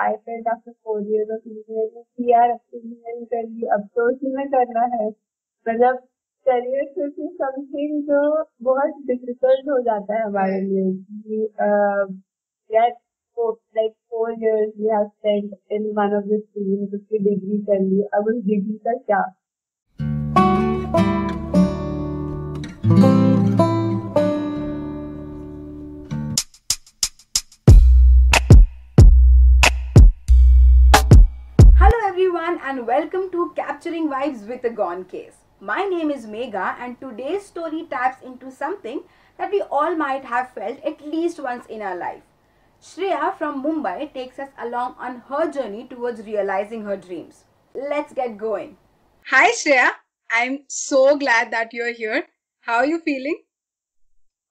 I 0.00 0.12
felt 0.12 0.48
after 0.48 0.72
four 0.72 1.02
years 1.02 1.30
of 1.30 1.48
engineering 1.48 2.04
कि 2.04 2.32
यार 2.32 2.50
engineering 2.50 3.26
कर 3.26 3.42
ली 3.48 3.66
अब 3.66 3.80
तो 3.80 4.12
उसी 4.12 4.36
में 4.36 4.48
करना 4.48 4.96
है। 4.96 5.08
मतलब 5.68 5.96
करियर 6.46 6.84
सिर्फ़ 6.84 7.14
समथिंग 7.20 8.02
जो 8.02 8.44
बहुत 8.62 8.90
डिफ़िकल्ट 9.06 9.68
हो 9.68 9.82
जाता 9.82 10.14
है 10.14 10.22
हमारे 10.22 10.60
लिए। 10.60 10.92
डिग्री 17.18 17.58
कर 17.58 17.80
ली, 17.80 18.02
अब 18.02 18.26
उस 18.28 18.34
डिग्री 18.34 18.78
का 18.78 18.92
क्या? 18.92 19.34
Capturing 33.96 34.12
Vibes 34.12 34.46
with 34.46 34.64
a 34.64 34.68
Gone 34.68 35.04
Case. 35.04 35.36
My 35.58 35.84
name 35.84 36.10
is 36.10 36.26
Megha 36.26 36.76
and 36.78 37.00
today's 37.00 37.46
story 37.46 37.86
taps 37.88 38.22
into 38.22 38.50
something 38.50 39.04
that 39.38 39.50
we 39.50 39.62
all 39.62 39.96
might 39.96 40.22
have 40.22 40.52
felt 40.52 40.84
at 40.84 41.00
least 41.00 41.40
once 41.40 41.64
in 41.64 41.80
our 41.80 41.96
life. 41.96 42.22
Shreya 42.82 43.38
from 43.38 43.64
Mumbai 43.64 44.12
takes 44.12 44.38
us 44.38 44.50
along 44.58 44.96
on 44.98 45.22
her 45.28 45.50
journey 45.50 45.86
towards 45.88 46.26
realizing 46.26 46.84
her 46.84 46.98
dreams. 46.98 47.44
Let's 47.74 48.12
get 48.12 48.36
going. 48.36 48.76
Hi 49.30 49.52
Shreya, 49.52 49.92
I'm 50.30 50.64
so 50.68 51.16
glad 51.16 51.50
that 51.52 51.72
you're 51.72 51.94
here. 51.94 52.26
How 52.60 52.76
are 52.76 52.86
you 52.86 53.00
feeling? 53.00 53.38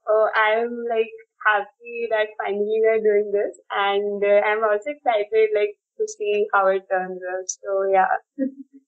Oh, 0.08 0.28
I'm 0.36 0.72
like 0.90 1.14
happy 1.46 2.08
that 2.10 2.30
finally 2.44 2.82
we're 2.82 3.04
doing 3.10 3.32
this 3.32 3.60
and 3.70 4.24
uh, 4.24 4.42
I'm 4.48 4.64
also 4.64 4.90
excited 4.90 5.50
like 5.54 5.78
to 6.00 6.08
see 6.18 6.48
how 6.52 6.66
it 6.66 6.90
turns 6.90 7.22
out. 7.32 7.48
So 7.48 7.84
yeah. 7.94 8.08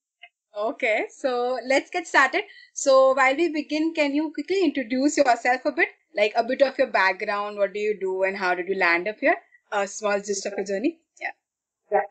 okay, 0.66 1.06
so 1.10 1.58
let's 1.66 1.90
get 1.90 2.06
started. 2.06 2.44
So 2.74 3.14
while 3.14 3.36
we 3.36 3.48
begin, 3.48 3.94
can 3.94 4.14
you 4.14 4.32
quickly 4.32 4.64
introduce 4.64 5.16
yourself 5.16 5.64
a 5.64 5.72
bit? 5.72 5.88
Like 6.16 6.32
a 6.36 6.44
bit 6.44 6.62
of 6.62 6.78
your 6.78 6.88
background, 6.88 7.58
what 7.58 7.72
do 7.72 7.80
you 7.80 7.98
do 8.00 8.22
and 8.24 8.36
how 8.36 8.54
did 8.54 8.68
you 8.68 8.76
land 8.76 9.08
up 9.08 9.18
here? 9.20 9.36
A 9.72 9.86
small 9.86 10.20
gist 10.20 10.46
of 10.46 10.54
your 10.56 10.64
journey. 10.66 10.98
Yeah. 11.20 11.32
Right. 11.90 12.10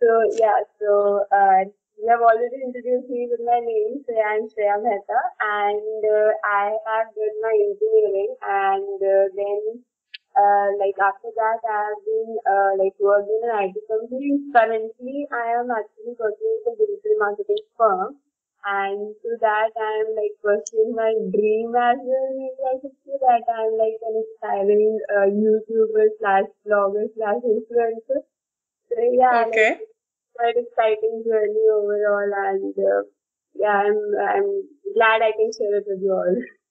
So 0.00 0.08
yeah, 0.38 0.60
so 0.80 1.24
uh, 1.32 1.64
you 1.96 2.08
have 2.10 2.20
already 2.20 2.60
introduced 2.64 3.08
me 3.08 3.28
with 3.30 3.40
my 3.44 3.60
name. 3.60 4.04
So 4.06 4.12
I'm 4.20 4.42
Shreya 4.50 4.82
Mehta 4.82 5.20
and 5.40 6.04
uh, 6.04 6.32
I 6.44 6.76
have 6.86 7.14
done 7.14 7.36
my 7.40 7.54
engineering 7.54 8.34
and 8.42 9.00
uh, 9.00 9.24
then 9.34 9.84
uh, 10.36 10.68
like 10.78 10.96
after 11.00 11.32
that, 11.32 11.58
I 11.64 11.78
have 11.90 12.02
been 12.04 12.30
uh, 12.44 12.72
like 12.76 12.94
worked 13.00 13.28
in 13.28 13.40
an 13.48 13.56
IT 13.66 13.76
company. 13.88 14.36
Currently, 14.52 15.26
I 15.32 15.46
am 15.60 15.70
actually 15.72 16.14
working 16.20 16.52
with 16.60 16.72
a 16.72 16.74
digital 16.76 17.16
marketing 17.18 17.64
firm, 17.76 18.20
and 18.64 19.16
to 19.22 19.30
that, 19.40 19.70
I 19.72 19.92
am 20.04 20.08
like 20.12 20.36
pursuing 20.44 20.92
my 20.94 21.12
dream 21.32 21.72
as 21.72 21.98
well. 22.04 22.28
Maybe 22.36 22.62
I 22.68 22.76
could 22.84 22.96
say 23.04 23.16
that 23.16 23.44
I 23.48 23.60
am 23.64 23.74
like 23.80 23.98
an 24.04 24.14
aspiring 24.20 24.98
uh, 25.08 25.28
YouTuber 25.32 26.06
slash 26.20 26.48
blogger 26.68 27.08
slash 27.16 27.40
influencer. 27.40 28.20
So 28.92 28.96
yeah, 29.12 29.44
okay. 29.48 29.70
Like, 29.70 29.80
quite 30.36 30.56
exciting 30.56 31.24
journey 31.24 31.64
overall, 31.72 32.30
and 32.52 32.74
uh, 32.76 33.02
yeah, 33.54 33.88
I'm 33.88 34.00
I'm 34.20 34.48
glad 34.94 35.22
I 35.22 35.32
can 35.32 35.50
share 35.56 35.76
it 35.80 35.84
with 35.88 36.02
you 36.02 36.12
all. 36.12 36.36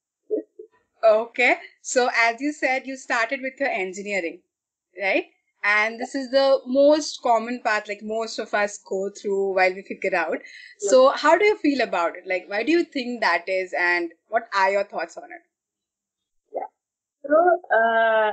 Okay. 1.06 1.58
So 1.82 2.10
as 2.18 2.42
you 2.42 2.52
said, 2.52 2.88
you 2.88 2.98
started 2.98 3.42
with 3.42 3.60
your 3.60 3.70
engineering, 3.70 4.40
right? 5.00 5.26
And 5.64 6.00
this 6.00 6.14
is 6.14 6.30
the 6.32 6.60
most 6.68 7.22
common 7.24 7.62
path, 7.64 7.88
like 7.88 8.02
most 8.04 8.38
of 8.40 8.54
us 8.54 8.78
go 8.88 9.10
through 9.10 9.56
while 9.56 9.74
we 9.74 9.82
figure 9.82 10.16
out. 10.16 10.38
So 10.78 11.10
how 11.10 11.38
do 11.38 11.46
you 11.46 11.58
feel 11.58 11.82
about 11.82 12.16
it? 12.16 12.28
Like, 12.28 12.46
why 12.48 12.64
do 12.64 12.72
you 12.72 12.84
think 12.84 13.22
that 13.22 13.50
is, 13.50 13.74
and 13.74 14.12
what 14.28 14.48
are 14.56 14.70
your 14.70 14.84
thoughts 14.84 15.18
on 15.18 15.24
it? 15.24 15.42
Yeah. 16.54 16.70
So, 17.26 17.34
uh, 17.76 18.32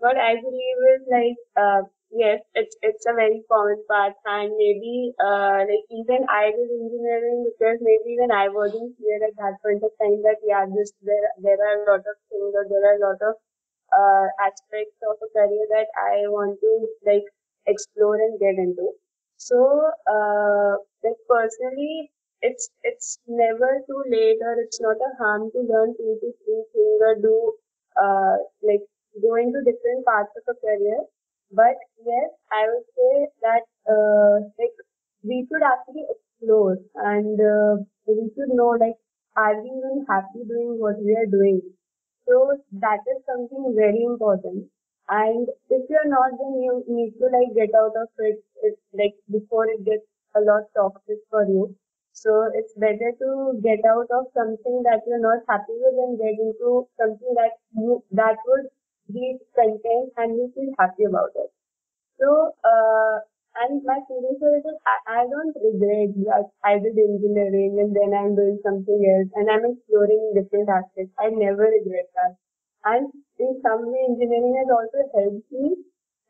what 0.00 0.18
I 0.18 0.34
believe 0.34 0.78
is 0.96 1.02
like, 1.10 1.36
uh, 1.56 1.82
yes, 2.10 2.40
it's 2.54 2.76
it's 2.82 3.06
a 3.06 3.14
very 3.14 3.42
common 3.50 3.82
path, 3.90 4.14
and 4.24 4.52
maybe 4.56 5.12
uh, 5.22 5.60
like 5.70 5.86
even 5.90 6.26
I 6.28 6.50
did 6.50 6.70
engineering 6.70 7.46
because 7.50 7.78
maybe 7.80 8.16
when 8.20 8.30
I 8.32 8.48
wasn't 8.48 8.96
clear 8.96 9.20
at 9.26 9.36
that 9.38 9.58
point 9.62 9.82
of 9.84 9.92
time 10.00 10.22
that 10.22 10.38
yeah, 10.44 10.66
this 10.66 10.92
there 11.02 11.28
there 11.42 11.60
are 11.68 11.76
a 11.82 11.86
lot 11.90 12.00
of 12.12 12.16
things 12.30 12.52
or 12.54 12.66
there 12.68 12.84
are 12.90 12.96
a 12.98 13.04
lot 13.06 13.20
of 13.30 13.34
uh, 13.92 14.26
aspects 14.40 14.98
of 15.10 15.16
a 15.22 15.28
career 15.36 15.66
that 15.76 15.88
I 15.98 16.28
want 16.28 16.60
to 16.60 16.72
like 17.06 17.26
explore 17.66 18.16
and 18.16 18.38
get 18.40 18.56
into. 18.58 18.92
So, 19.38 19.58
uh, 20.08 20.76
like 21.04 21.20
personally, 21.28 22.10
it's 22.42 22.70
it's 22.84 23.18
never 23.28 23.82
too 23.86 24.02
late 24.10 24.38
or 24.42 24.54
it's 24.60 24.80
not 24.80 24.96
a 24.96 25.12
harm 25.18 25.50
to 25.52 25.60
learn 25.60 25.94
two 25.96 26.18
to 26.22 26.28
three 26.44 26.64
things 26.72 27.00
or 27.00 27.14
do 27.20 27.36
uh, 28.02 28.36
like 28.62 28.84
go 29.22 29.34
into 29.36 29.60
different 29.64 30.04
parts 30.04 30.32
of 30.36 30.44
a 30.56 30.60
career 30.60 31.00
but 31.52 31.76
yes, 32.04 32.30
I 32.52 32.62
would 32.68 32.86
say 32.96 33.28
that 33.42 33.64
uh, 33.90 34.34
like 34.58 34.76
we 35.22 35.46
should 35.48 35.62
actually 35.62 36.06
explore 36.14 36.78
and 36.96 37.38
uh, 37.40 37.82
we 38.06 38.30
should 38.34 38.50
know 38.54 38.70
like 38.80 38.96
are 39.36 39.60
we 39.62 39.68
even 39.70 40.06
happy 40.08 40.44
doing 40.48 40.76
what 40.78 40.98
we 41.02 41.14
are 41.14 41.26
doing. 41.26 41.60
So 42.28 42.58
that 42.84 43.00
is 43.08 43.22
something 43.24 43.74
very 43.76 44.02
important. 44.02 44.68
And 45.08 45.48
if 45.70 45.88
you're 45.88 46.08
not, 46.08 46.32
then 46.38 46.60
you 46.62 46.84
need 46.88 47.12
to 47.20 47.26
like 47.26 47.54
get 47.54 47.74
out 47.74 47.94
of 47.96 48.08
it. 48.18 48.42
Like 48.92 49.14
before 49.30 49.66
it 49.70 49.84
gets 49.84 50.04
a 50.34 50.40
lot 50.40 50.64
toxic 50.76 51.18
for 51.30 51.44
you. 51.46 51.74
So 52.12 52.50
it's 52.54 52.74
better 52.74 53.12
to 53.20 53.60
get 53.62 53.84
out 53.84 54.08
of 54.10 54.26
something 54.34 54.82
that 54.84 55.02
you're 55.06 55.20
not 55.20 55.44
happy 55.48 55.76
with 55.76 55.96
and 56.04 56.18
get 56.18 56.36
into 56.40 56.88
something 56.98 57.32
that 57.36 57.52
you 57.76 58.02
that 58.12 58.36
would 58.46 58.66
read 59.08 59.38
content 59.54 60.12
and 60.16 60.36
you 60.36 60.52
feel 60.54 60.72
happy 60.78 61.04
about 61.04 61.30
it. 61.36 61.50
So, 62.20 62.52
uh, 62.64 63.20
and 63.62 63.82
my 63.84 63.98
feeling 64.08 64.36
it 64.40 64.66
is 64.68 64.76
I, 64.84 65.20
I 65.20 65.26
don't 65.28 65.56
regret 65.56 66.12
that 66.28 66.46
I 66.64 66.78
did 66.78 66.96
engineering 66.98 67.78
and 67.80 67.96
then 67.96 68.12
I'm 68.12 68.36
doing 68.36 68.60
something 68.62 69.00
else 69.14 69.30
and 69.34 69.48
I'm 69.50 69.64
exploring 69.72 70.32
different 70.36 70.68
aspects. 70.68 71.14
I 71.18 71.30
never 71.30 71.64
regret 71.64 72.08
that. 72.16 72.36
And 72.84 73.10
in 73.38 73.60
some 73.62 73.86
way, 73.92 74.02
engineering 74.08 74.56
has 74.60 74.68
also 74.70 75.00
helped 75.14 75.50
me 75.52 75.76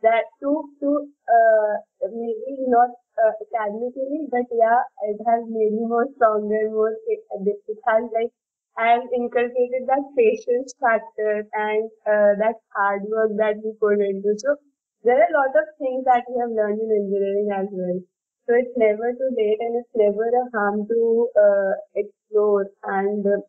that 0.03 0.25
to, 0.41 0.71
to, 0.81 0.89
uh, 1.29 1.73
maybe 2.13 2.65
not 2.69 2.91
uh, 3.19 3.33
academically, 3.43 4.29
but 4.31 4.47
yeah, 4.53 4.83
it 5.11 5.19
has 5.27 5.43
made 5.49 5.73
me 5.73 5.85
more 5.87 6.07
stronger, 6.17 6.71
more, 6.71 6.95
it, 7.09 7.21
it 7.69 7.79
has 7.87 8.05
like 8.13 8.33
and 8.79 9.03
inculcated 9.13 9.85
that 9.89 10.05
patience 10.17 10.75
factor 10.81 11.47
and 11.53 11.91
uh, 12.07 12.33
that 12.43 12.57
hard 12.75 13.03
work 13.09 13.31
that 13.39 13.57
we 13.65 13.73
put 13.81 14.01
into. 14.01 14.35
So 14.39 14.57
there 15.05 15.19
are 15.21 15.29
a 15.31 15.37
lot 15.39 15.53
of 15.57 15.67
things 15.79 16.05
that 16.05 16.25
we 16.29 16.41
have 16.41 16.51
learned 16.51 16.81
in 16.81 16.91
engineering 16.91 17.49
as 17.55 17.69
well. 17.73 18.01
So 18.47 18.55
it's 18.55 18.77
never 18.77 19.13
too 19.13 19.31
late 19.37 19.59
and 19.61 19.77
it's 19.81 19.95
never 19.97 20.27
a 20.29 20.45
harm 20.55 20.87
to 20.89 21.29
uh, 21.37 21.73
explore 21.95 22.67
and 22.85 23.27
uh, 23.27 23.41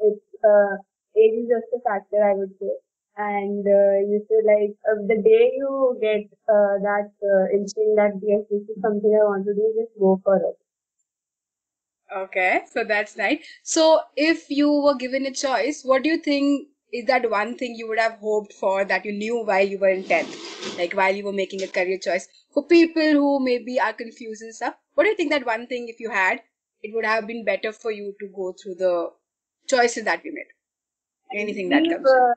it's 0.00 0.28
uh, 0.44 0.74
age 1.16 1.36
is 1.42 1.48
just 1.48 1.68
a 1.76 1.80
factor 1.86 2.20
I 2.22 2.34
would 2.34 2.52
say. 2.60 2.74
And 3.16 3.66
uh, 3.66 3.96
you 4.10 4.24
should 4.26 4.44
like 4.46 4.74
uh, 4.88 5.00
the 5.06 5.18
day 5.22 5.52
you 5.56 5.98
get 6.00 6.24
uh, 6.48 6.74
that 6.88 7.10
uh, 7.22 7.44
instinct 7.54 7.96
that 7.96 8.12
yes, 8.22 8.42
this 8.50 8.62
is 8.68 8.78
something 8.82 9.12
I 9.12 9.24
want 9.24 9.44
to 9.46 9.54
do, 9.54 9.74
just 9.78 9.92
go 9.98 10.20
for 10.24 10.36
it. 10.36 10.56
Okay, 12.16 12.62
so 12.70 12.82
that's 12.82 13.16
nice. 13.16 13.38
So, 13.62 14.00
if 14.16 14.50
you 14.50 14.70
were 14.72 14.96
given 14.96 15.26
a 15.26 15.30
choice, 15.32 15.82
what 15.84 16.02
do 16.02 16.08
you 16.08 16.18
think 16.18 16.68
is 16.92 17.04
that 17.06 17.30
one 17.30 17.56
thing 17.56 17.76
you 17.76 17.86
would 17.86 18.00
have 18.00 18.18
hoped 18.18 18.52
for 18.52 18.84
that 18.84 19.04
you 19.04 19.12
knew 19.12 19.44
while 19.44 19.64
you 19.64 19.78
were 19.78 19.90
in 19.90 20.02
10th, 20.02 20.76
like 20.76 20.92
while 20.94 21.14
you 21.14 21.24
were 21.24 21.32
making 21.32 21.62
a 21.62 21.68
career 21.68 21.98
choice? 21.98 22.26
For 22.52 22.66
people 22.66 23.12
who 23.12 23.38
maybe 23.38 23.78
are 23.78 23.92
confused 23.92 24.42
and 24.42 24.52
stuff, 24.52 24.74
what 24.94 25.04
do 25.04 25.10
you 25.10 25.16
think 25.16 25.30
that 25.30 25.46
one 25.46 25.68
thing, 25.68 25.88
if 25.88 26.00
you 26.00 26.10
had, 26.10 26.42
it 26.82 26.92
would 26.94 27.04
have 27.04 27.28
been 27.28 27.44
better 27.44 27.72
for 27.72 27.92
you 27.92 28.12
to 28.18 28.26
go 28.34 28.54
through 28.60 28.74
the 28.74 29.10
choices 29.68 30.04
that 30.04 30.22
we 30.24 30.32
made? 30.32 30.50
Anything 31.40 31.68
that 31.68 31.84
comes. 31.88 32.08
Uh, 32.10 32.34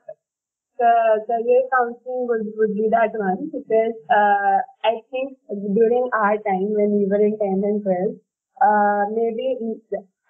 the 0.78 1.24
career 1.26 1.62
counseling 1.74 2.26
would, 2.28 2.46
would 2.56 2.74
be 2.74 2.88
that 2.90 3.10
one 3.14 3.50
because 3.50 3.94
uh, 4.10 4.58
I 4.84 5.00
think 5.10 5.38
during 5.50 6.08
our 6.12 6.36
time 6.38 6.70
when 6.74 6.98
we 6.98 7.06
were 7.06 7.24
in 7.24 7.38
10th 7.38 7.64
and 7.64 7.82
12th, 7.82 8.18
uh, 8.61 9.03
maybe, 9.11 9.57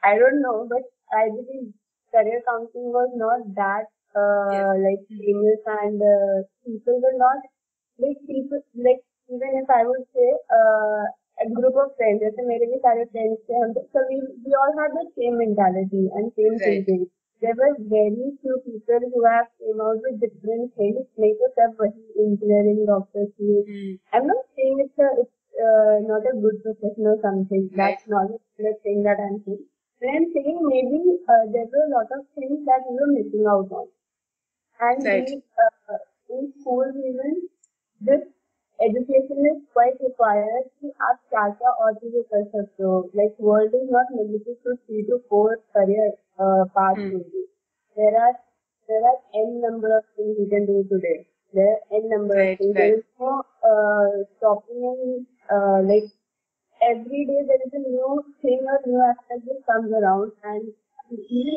I 0.04 0.18
don't 0.18 0.42
know, 0.42 0.68
but 0.70 0.84
I 1.12 1.30
believe 1.30 1.74
career 2.12 2.42
counseling 2.48 2.92
was 2.92 3.12
not 3.16 3.46
that, 3.56 3.86
uh, 4.16 4.50
yes. 4.52 4.76
like 4.86 5.04
famous 5.10 5.62
and, 5.82 6.02
uh, 6.02 6.44
people 6.66 7.02
were 7.02 7.18
not, 7.18 7.38
like 8.00 8.20
people, 8.28 8.62
like 8.76 9.02
even 9.30 9.62
if 9.62 9.70
I 9.70 9.86
would 9.86 10.06
say, 10.14 10.30
uh, 10.60 11.04
a 11.42 11.48
group 11.56 11.76
of 11.82 11.92
friends, 11.98 12.20
जैसे 12.22 12.46
मेरे 12.48 12.66
भी 12.72 12.78
सारे 12.86 13.04
friends 13.12 13.38
थे 13.50 13.60
हम 13.64 13.74
so 13.96 14.02
we 14.08 14.16
we 14.46 14.56
all 14.62 14.74
had 14.80 14.96
the 14.96 15.06
same 15.20 15.38
mentality 15.42 16.02
and 16.14 16.32
same 16.40 16.56
right. 16.56 16.64
thinking. 16.64 17.06
There 17.44 17.56
were 17.60 17.76
very 17.92 18.26
few 18.42 18.58
people 18.66 19.06
who 19.14 19.22
have 19.26 19.48
came 19.62 19.80
out 19.80 20.02
with 20.08 20.18
different 20.24 20.74
things. 20.80 21.00
नहीं 21.20 21.34
तो 21.42 21.48
सब 21.60 21.78
वही 21.82 22.26
engineering, 22.26 22.82
doctors, 22.90 23.30
mm. 23.40 23.98
I'm 24.14 24.28
not 24.28 24.44
saying 24.56 24.82
it's 24.86 25.00
a, 25.00 25.10
it's 25.22 25.33
uh, 25.66 25.96
not 26.12 26.24
a 26.32 26.36
good 26.40 26.62
profession 26.64 27.06
or 27.14 27.18
something. 27.22 27.70
Right. 27.74 27.98
That's 27.98 28.08
not 28.08 28.28
the 28.58 28.74
thing 28.84 29.04
that 29.04 29.20
I'm 29.20 29.42
saying. 29.46 29.66
But 30.02 30.10
I'm 30.16 30.28
saying 30.34 30.60
maybe 30.64 31.02
uh, 31.28 31.46
there 31.54 31.68
were 31.72 31.86
a 31.88 31.94
lot 31.98 32.10
of 32.18 32.26
things 32.36 32.66
that 32.66 32.84
we 32.90 32.96
were 33.00 33.12
missing 33.18 33.46
out 33.48 33.72
on. 33.72 33.88
And 34.80 35.04
Right. 35.06 35.26
we, 35.28 35.44
uh, 35.64 35.98
in 36.30 36.54
schools 36.62 36.96
even, 36.98 37.48
this 38.02 38.22
education 38.80 39.40
is 39.52 39.60
quite 39.74 39.98
required 40.06 40.66
कि 40.82 40.92
आप 41.08 41.18
क्या 41.30 41.48
क्या 41.60 41.72
और 41.86 41.94
चीजें 42.04 42.24
कर 42.34 42.44
सकते 42.54 42.84
हो 42.84 42.96
like 43.20 43.36
world 43.50 43.76
is 43.82 43.90
not 43.96 44.14
limited 44.20 44.58
to 44.68 44.76
three 44.86 45.04
to 45.10 45.20
four 45.30 45.58
career 45.78 46.08
uh, 46.46 46.64
paths 46.78 47.02
Hmm. 47.02 47.14
only. 47.20 47.44
There 47.98 48.16
are 48.26 48.34
there 48.90 49.04
are 49.12 49.18
n 49.44 49.52
number 49.68 49.92
of 49.98 50.06
things 50.16 50.40
you 50.44 50.48
can 50.56 50.66
do 50.72 50.78
today. 50.94 51.18
There 51.54 51.70
are 51.74 52.02
n 52.02 52.10
number 52.16 52.40
Right, 52.42 52.54
of 52.54 52.58
things. 52.64 52.76
right. 52.76 52.82
There 52.84 52.98
is 53.00 53.06
no 53.20 53.34
uh, 53.72 54.10
stopping 54.38 54.84
in 54.94 55.28
uh, 55.51 55.81
like 55.83 56.09
every 56.83 57.25
day 57.27 57.41
there 57.49 57.63
is 57.67 57.73
a 57.73 57.83
new 57.89 58.25
thing 58.43 58.61
or 58.69 58.81
new 58.87 59.01
aspect 59.01 59.45
that 59.47 59.61
comes 59.71 59.93
around 59.93 60.33
and 60.45 60.73
even 61.31 61.57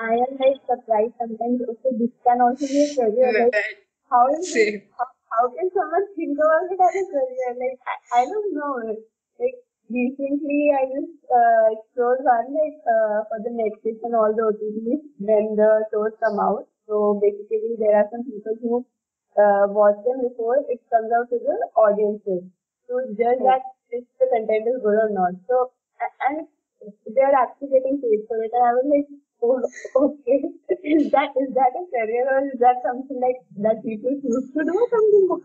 I 0.00 0.14
am 0.14 0.32
like 0.38 0.60
surprised 0.66 1.14
sometimes 1.18 1.62
okay 1.62 1.92
this 1.98 2.10
can 2.24 2.40
also 2.40 2.66
be 2.66 2.86
a 2.86 2.94
career 2.94 3.32
like 3.44 3.86
how 4.10 4.24
is 4.32 4.56
it, 4.56 4.88
how, 4.96 5.06
how 5.30 5.48
can 5.52 5.68
someone 5.76 6.06
think 6.16 6.38
about 6.38 6.64
it 6.72 6.80
as 6.80 6.94
a 6.96 7.04
career? 7.12 7.50
Like 7.60 7.78
I, 7.84 8.20
I 8.20 8.24
don't 8.24 8.54
know. 8.54 8.96
Like 9.38 9.58
recently 9.90 10.72
I 10.72 10.88
just 10.88 11.12
uh, 11.28 11.64
explored 11.76 12.24
one 12.24 12.48
like 12.56 12.80
uh, 12.88 13.28
for 13.28 13.38
the 13.44 13.52
Netflix 13.52 14.00
and 14.02 14.14
all 14.14 14.32
the 14.32 14.48
OTTs 14.48 15.04
when 15.20 15.56
the 15.56 15.84
shows 15.92 16.16
come 16.24 16.40
out. 16.40 16.66
So 16.88 17.20
basically 17.20 17.76
there 17.78 17.96
are 18.00 18.08
some 18.10 18.24
people 18.24 18.56
who 18.62 18.72
uh, 19.36 19.68
watch 19.68 20.00
them 20.08 20.24
before 20.24 20.56
it 20.68 20.80
comes 20.88 21.12
out 21.12 21.28
to 21.30 21.38
the 21.38 21.56
audiences. 21.76 22.48
So 22.88 23.00
judge 23.18 23.42
that 23.46 23.62
if 23.90 24.04
the 24.18 24.26
content 24.32 24.66
is 24.68 24.82
good 24.82 24.98
or 25.06 25.10
not. 25.10 25.34
So 25.48 25.70
and 26.28 26.46
they 27.14 27.20
are 27.22 27.36
actually 27.42 27.68
getting 27.74 28.00
paid 28.02 28.26
for 28.28 28.42
it. 28.42 28.50
And 28.54 28.64
I 28.66 28.72
was 28.78 28.86
like, 28.90 29.08
oh, 29.42 29.58
okay, 30.02 30.38
is 30.96 31.10
that 31.12 31.30
is 31.38 31.50
that 31.54 31.72
a 31.78 31.84
career 31.94 32.24
or 32.34 32.40
is 32.48 32.58
that 32.60 32.82
something 32.86 33.20
like 33.20 33.38
that 33.66 33.82
people 33.84 34.14
choose 34.22 34.46
to 34.54 34.60
do 34.64 34.76
something 34.90 35.24
more? 35.28 35.42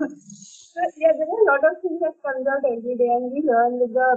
So 0.73 0.81
yeah, 0.97 1.13
there 1.17 1.29
are 1.29 1.41
a 1.45 1.49
lot 1.51 1.63
of 1.69 1.81
things 1.81 2.01
that 2.01 2.17
comes 2.25 2.47
out 2.49 2.65
every 2.65 2.95
day, 2.97 3.09
and 3.17 3.31
we 3.31 3.43
learn 3.45 3.79
with 3.79 3.93
the 3.93 4.09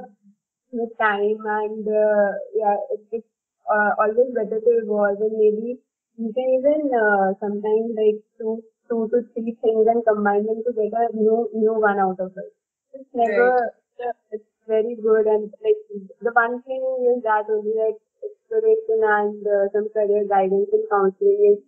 with 0.73 0.93
time, 0.99 1.41
and 1.61 1.85
uh, 1.89 2.31
yeah, 2.57 2.77
it, 2.97 3.03
it's 3.13 3.33
uh, 3.71 3.93
always 4.01 4.33
better 4.35 4.61
to 4.61 4.73
evolve, 4.83 5.21
and 5.21 5.37
maybe 5.37 5.79
you 6.17 6.33
can 6.33 6.49
even 6.59 6.81
uh, 7.05 7.35
sometimes 7.45 7.93
like 8.01 8.21
two 8.41 8.65
two 8.89 9.09
to 9.13 9.23
three 9.35 9.57
things 9.63 9.87
and 9.87 10.03
combine 10.09 10.47
them 10.47 10.65
to 10.67 10.73
get 10.73 10.97
a 11.05 11.07
new 11.17 11.49
new 11.55 11.75
one 11.89 12.01
out 12.01 12.19
of 12.21 12.33
it. 12.37 12.56
It's 13.25 13.57
never 13.99 14.13
it's 14.33 14.45
very 14.67 14.95
good 14.97 15.27
and 15.27 15.53
like 15.65 15.81
the 16.21 16.33
one 16.33 16.63
thing 16.63 16.83
is 17.13 17.23
that 17.25 17.47
only 17.51 17.75
like 17.75 17.99
exploration 18.25 19.01
and 19.03 19.47
uh, 19.47 19.69
some 19.73 19.89
career 19.91 20.25
guidance 20.29 20.69
and 20.73 20.85
counseling 20.91 21.41
is 21.53 21.59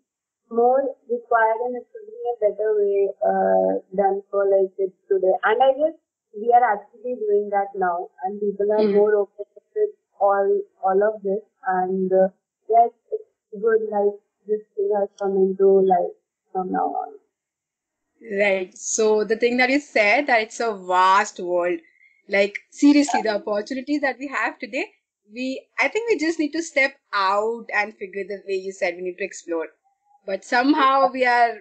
more 0.50 0.83
required 1.11 1.61
and 1.67 1.77
it 1.77 1.87
should 1.93 2.06
be 2.06 2.21
a 2.33 2.37
better 2.45 2.71
way 2.81 3.09
uh, 3.31 3.73
done 3.97 4.23
for 4.31 4.45
like 4.49 4.71
kids 4.77 4.95
today. 5.09 5.35
And 5.45 5.62
I 5.62 5.73
guess 5.81 5.97
we 6.37 6.53
are 6.53 6.65
actually 6.75 7.15
doing 7.17 7.49
that 7.50 7.69
now 7.75 8.09
and 8.25 8.41
people 8.41 8.71
are 8.73 8.85
Mhm. 8.85 8.93
more 8.99 9.15
open 9.23 9.47
with 9.77 9.95
all 10.21 10.49
all 10.85 11.03
of 11.11 11.23
this 11.23 11.43
and 11.79 12.12
uh, 12.12 12.29
yes 12.69 12.91
it's 13.12 13.61
good 13.67 13.83
like 13.97 14.17
this 14.47 14.62
thing 14.77 14.91
has 15.00 15.09
come 15.21 15.37
into 15.47 15.69
life 15.95 16.17
from 16.53 16.73
now 16.73 16.89
on. 17.05 17.12
Right. 18.20 18.76
So 18.76 19.25
the 19.25 19.37
thing 19.37 19.56
that 19.59 19.70
you 19.70 19.81
said 19.81 20.26
that 20.26 20.43
it's 20.43 20.61
a 20.61 20.75
vast 20.75 21.38
world. 21.41 21.81
Like 22.29 22.59
seriously, 22.70 23.23
the 23.23 23.37
opportunities 23.37 24.03
that 24.03 24.19
we 24.19 24.29
have 24.29 24.59
today, 24.59 24.93
we 25.32 25.67
I 25.81 25.88
think 25.88 26.11
we 26.11 26.19
just 26.19 26.38
need 26.38 26.53
to 26.53 26.62
step 26.62 26.97
out 27.12 27.67
and 27.73 27.97
figure 27.97 28.25
the 28.25 28.43
way 28.47 28.55
you 28.55 28.73
said 28.73 28.97
we 28.97 29.03
need 29.03 29.19
to 29.19 29.25
explore. 29.25 29.69
But 30.26 30.44
somehow 30.44 31.11
we 31.11 31.25
are 31.25 31.59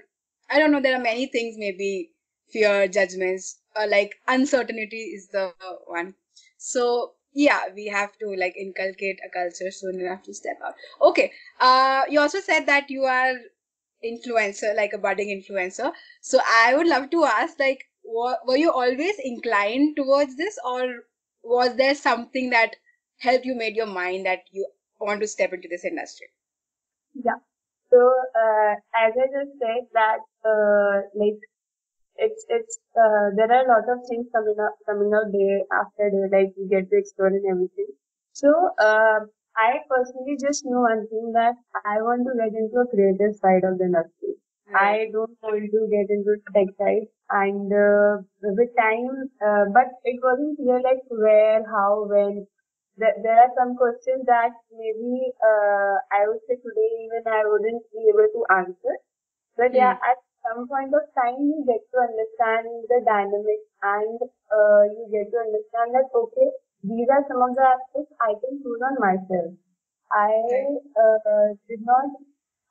I 0.50 0.60
don't 0.60 0.72
know, 0.72 0.82
there 0.82 0.96
are 0.96 1.02
many 1.02 1.28
things 1.28 1.56
maybe 1.58 2.12
fear, 2.50 2.88
judgments, 2.88 3.62
uh, 3.76 3.86
like 3.90 4.16
uncertainty 4.28 5.04
is 5.16 5.28
the 5.30 5.54
one. 5.86 6.16
So 6.58 7.14
yeah, 7.34 7.66
we 7.74 7.86
have 7.88 8.18
to 8.18 8.36
like 8.36 8.58
inculcate 8.58 9.20
a 9.26 9.30
culture 9.30 9.72
so 9.72 9.92
we 9.96 10.04
have 10.04 10.24
to 10.24 10.34
step 10.34 10.58
out. 10.66 10.74
Okay. 11.02 11.32
Uh 11.62 12.04
you 12.10 12.20
also 12.20 12.40
said 12.42 12.66
that 12.66 12.90
you 12.90 13.04
are 13.04 13.34
influencer, 14.04 14.76
like 14.76 14.94
a 14.94 14.98
budding 14.98 15.30
influencer. 15.30 15.92
So 16.22 16.40
I 16.48 16.76
would 16.76 16.88
love 16.88 17.10
to 17.12 17.24
ask, 17.26 17.60
like, 17.60 17.86
wa- 18.04 18.38
were 18.46 18.58
you 18.58 18.72
always 18.72 19.20
inclined 19.20 19.96
towards 19.98 20.36
this, 20.38 20.58
or 20.66 21.06
was 21.44 21.76
there 21.78 21.96
something 21.96 22.50
that 22.52 22.76
helped 23.20 23.46
you 23.46 23.56
made 23.56 23.76
your 23.76 23.88
mind 23.88 24.26
that 24.26 24.44
you 24.52 24.68
want 25.00 25.22
to 25.22 25.28
step 25.28 25.54
into 25.54 25.68
this 25.70 25.86
industry? 25.86 26.28
Yeah. 27.16 27.40
So 27.92 27.98
uh, 28.36 28.74
as 28.96 29.14
I 29.16 29.26
just 29.36 29.54
said 29.60 29.84
that 29.94 30.20
uh, 30.46 30.96
like 31.16 31.40
it's 32.18 32.46
it's 32.50 32.80
uh, 32.96 33.30
there 33.38 33.52
are 33.52 33.66
a 33.66 33.70
lot 33.70 33.88
of 33.90 34.00
things 34.10 34.28
coming 34.34 34.58
up 34.60 34.76
coming 34.86 35.12
out 35.14 35.32
day 35.32 35.64
after 35.72 36.10
day 36.12 36.26
like 36.36 36.54
you 36.58 36.68
get 36.70 36.90
to 36.90 36.98
explore 36.98 37.28
and 37.28 37.46
everything. 37.50 37.90
So 38.34 38.50
uh, 38.80 39.20
I 39.58 39.80
personally 39.90 40.38
just 40.40 40.66
know 40.66 40.82
one 40.82 41.08
thing 41.08 41.32
that 41.34 41.56
I 41.86 42.02
want 42.02 42.26
to 42.28 42.34
get 42.38 42.54
into 42.58 42.80
a 42.80 42.88
creative 42.88 43.36
side 43.36 43.64
of 43.66 43.78
the 43.78 43.86
industry. 43.86 44.36
I 44.74 45.10
don't 45.12 45.38
want 45.42 45.72
to 45.72 45.82
get 45.92 46.08
into 46.10 46.38
tech 46.54 46.70
side 46.78 47.08
and 47.32 47.72
uh, 47.74 48.22
with 48.42 48.72
time, 48.78 49.32
uh, 49.44 49.66
but 49.74 49.88
it 50.06 50.20
wasn't 50.24 50.58
clear 50.58 50.82
like 50.82 51.04
where, 51.10 51.64
how, 51.66 52.06
when. 52.08 52.48
There, 52.98 53.14
there 53.24 53.40
are 53.42 53.52
some 53.58 53.76
questions 53.78 54.26
that 54.26 54.52
maybe 54.74 55.32
uh, 55.42 55.96
I 56.12 56.26
would 56.28 56.42
say 56.50 56.56
today 56.58 56.92
even 57.06 57.24
I 57.28 57.44
wouldn't 57.46 57.84
be 57.94 58.10
able 58.10 58.26
to 58.28 58.42
answer. 58.54 58.96
But 59.58 59.74
yeah, 59.76 59.94
at 60.02 60.18
some 60.48 60.68
point 60.68 60.94
of 60.96 61.04
time 61.14 61.38
you 61.40 61.64
get 61.68 61.82
to 61.94 61.98
understand 62.00 62.68
the 62.90 63.00
dynamics 63.06 63.68
and 63.84 64.18
uh, 64.52 64.84
you 64.96 65.04
get 65.12 65.32
to 65.32 65.38
understand 65.38 65.94
that 65.96 66.08
okay, 66.16 66.50
these 66.87 67.09
are 67.11 67.25
some 67.29 67.43
of 67.43 67.55
the 67.57 67.63
aspects 67.75 68.13
I 68.21 68.33
can 68.43 68.63
choose 68.63 68.83
on 68.91 68.97
myself. 69.01 69.53
I 70.13 70.33
uh, 71.05 71.49
did 71.69 71.81
not 71.85 72.11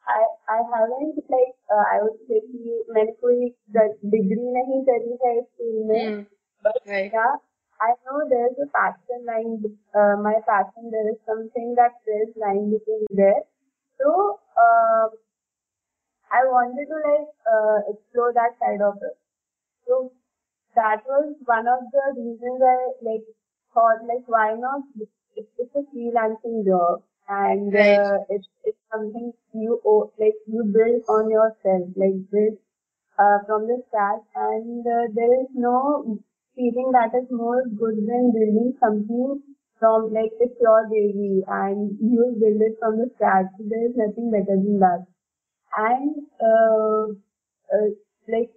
I 0.07 0.19
I 0.49 0.59
haven't 0.73 1.15
like 1.29 1.55
uh, 1.71 1.85
I 1.93 1.97
would 2.03 2.19
say 2.27 2.39
कि 2.41 2.83
मैंने 2.95 3.11
कोई 3.23 3.49
degree 3.77 4.51
नहीं 4.57 4.81
करी 4.89 5.17
है 5.23 5.37
इस 5.39 5.45
field 5.57 5.87
में 5.91 6.03
Hmm. 6.03 6.19
but 6.65 6.77
Right. 6.91 7.11
yeah 7.17 7.35
I 7.87 7.89
know 8.05 8.17
there 8.33 8.47
is 8.51 8.59
a 8.65 8.67
passion 8.77 9.25
line 9.29 9.53
uh, 10.01 10.15
my 10.27 10.35
passion 10.49 10.91
there 10.95 11.07
is 11.13 11.17
something 11.31 11.73
that 11.81 11.97
there 12.09 12.23
is 12.27 12.35
line 12.45 12.69
between 12.75 13.05
there 13.21 13.41
so 14.01 14.13
uh, 14.65 15.07
I 16.31 16.45
wanted 16.45 16.87
to 16.87 16.97
like 17.09 17.29
uh, 17.45 17.79
explore 17.91 18.33
that 18.33 18.57
side 18.59 18.81
of 18.81 18.97
it 19.03 19.17
so 19.87 20.11
that 20.75 21.03
was 21.07 21.35
one 21.45 21.67
of 21.67 21.81
the 21.91 22.05
reasons 22.17 22.61
I 22.61 22.77
like 23.03 23.25
thought 23.76 24.04
like 24.12 24.26
why 24.26 24.54
not? 24.58 24.82
It's, 25.36 25.50
it's 25.58 25.76
a 25.76 25.84
freelancing 25.94 26.64
job. 26.66 27.02
And 27.28 27.74
Right. 27.74 28.00
uh, 28.00 28.18
it's 28.30 28.48
it's 28.64 28.78
something 28.92 29.32
you 29.54 29.80
owe, 29.86 30.12
like 30.18 30.38
you 30.48 30.64
build 30.64 31.02
on 31.08 31.30
yourself 31.30 31.88
like 31.96 32.18
build 32.32 32.58
uh, 33.18 33.38
from 33.46 33.66
the 33.68 33.82
start 33.88 34.22
and 34.34 34.86
uh, 34.86 35.06
there 35.14 35.34
is 35.42 35.48
no 35.54 36.18
feeling 36.56 36.90
that 36.92 37.12
is 37.20 37.28
more 37.30 37.62
good 37.82 37.96
than 38.10 38.32
building 38.36 38.72
something 38.80 39.42
from 39.80 40.12
like 40.12 40.32
it's 40.40 40.58
your 40.60 40.88
baby 40.90 41.42
and 41.48 41.96
you 42.00 42.36
build 42.40 42.60
it 42.68 42.76
from 42.80 42.98
the 42.98 43.10
scratch. 43.14 43.46
There 43.60 43.86
is 43.90 43.96
nothing 43.96 44.30
better 44.30 44.56
than 44.56 44.78
that. 44.80 45.06
And 45.76 46.16
uh, 46.40 47.04
uh, 47.74 47.88
like 48.28 48.50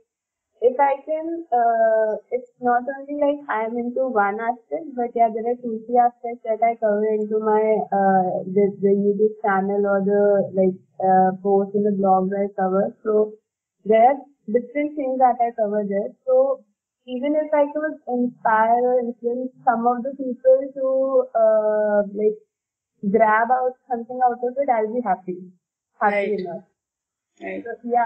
if 0.61 0.75
I 0.79 0.95
can, 1.05 1.45
uh, 1.51 2.15
it's 2.31 2.51
not 2.61 2.83
only 2.83 3.15
like 3.19 3.41
I'm 3.49 3.77
into 3.77 4.07
one 4.09 4.39
aspect, 4.39 4.91
but 4.95 5.11
yeah, 5.15 5.29
there 5.33 5.47
are 5.51 5.55
two, 5.61 5.83
three 5.85 5.97
aspects 5.97 6.43
that 6.43 6.59
I 6.63 6.75
cover 6.75 7.05
into 7.07 7.39
my, 7.39 7.63
uh, 7.91 8.43
the, 8.47 8.65
the 8.81 8.93
YouTube 8.93 9.35
channel 9.43 9.85
or 9.87 10.01
the, 10.03 10.23
like, 10.53 10.77
uh, 10.99 11.31
post 11.41 11.75
in 11.75 11.83
the 11.83 11.95
blog 11.95 12.29
that 12.29 12.49
I 12.49 12.61
cover. 12.61 12.95
So 13.03 13.33
there 13.85 14.03
are 14.03 14.17
different 14.47 14.95
things 14.95 15.19
that 15.19 15.37
I 15.39 15.51
cover 15.55 15.85
there. 15.87 16.11
So 16.27 16.63
even 17.07 17.35
if 17.35 17.53
I 17.53 17.65
could 17.71 17.95
inspire 18.07 18.83
or 18.83 18.99
influence 18.99 19.51
some 19.63 19.87
of 19.87 20.03
the 20.03 20.11
people 20.11 20.59
to, 20.75 20.87
uh, 21.39 22.01
like, 22.13 22.37
grab 23.11 23.47
out 23.51 23.73
something 23.89 24.19
out 24.25 24.39
of 24.43 24.53
it, 24.57 24.69
I'll 24.69 24.93
be 24.93 25.01
happy. 25.01 25.39
Happy 26.01 26.15
Right. 26.15 26.39
enough. 26.39 26.63
Right. 27.41 27.63
So, 27.63 27.71
yeah, 27.83 28.05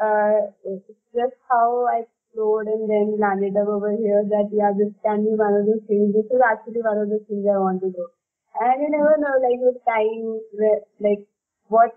uh, 0.00 0.52
it's 0.64 0.88
just 1.14 1.36
how 1.48 1.86
I 1.86 2.02
explored 2.06 2.66
and 2.68 2.88
then 2.88 3.18
landed 3.20 3.56
up 3.56 3.68
over 3.68 3.90
here 3.96 4.22
that 4.28 4.48
yeah, 4.52 4.72
this 4.76 4.92
can 5.04 5.24
be 5.24 5.34
one 5.34 5.54
of 5.54 5.66
the 5.66 5.80
things. 5.88 6.14
This 6.14 6.26
is 6.30 6.40
actually 6.50 6.82
one 6.82 6.98
of 6.98 7.08
the 7.08 7.20
things 7.28 7.46
I 7.46 7.58
want 7.58 7.80
to 7.82 7.90
do. 7.90 8.06
And 8.60 8.82
you 8.82 8.90
never 8.90 9.16
know, 9.18 9.34
like 9.42 9.60
with 9.60 9.82
time, 9.86 10.40
where, 10.52 10.80
like 11.00 11.26
what 11.68 11.92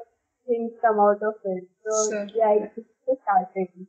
things 0.47 0.71
come 0.81 0.99
out 0.99 1.21
of 1.23 1.35
it. 1.45 1.63
So 1.85 2.09
Sure. 2.09 2.27
yeah, 2.35 2.65
it's 2.65 2.75
just 2.75 3.21
starting. 3.23 3.87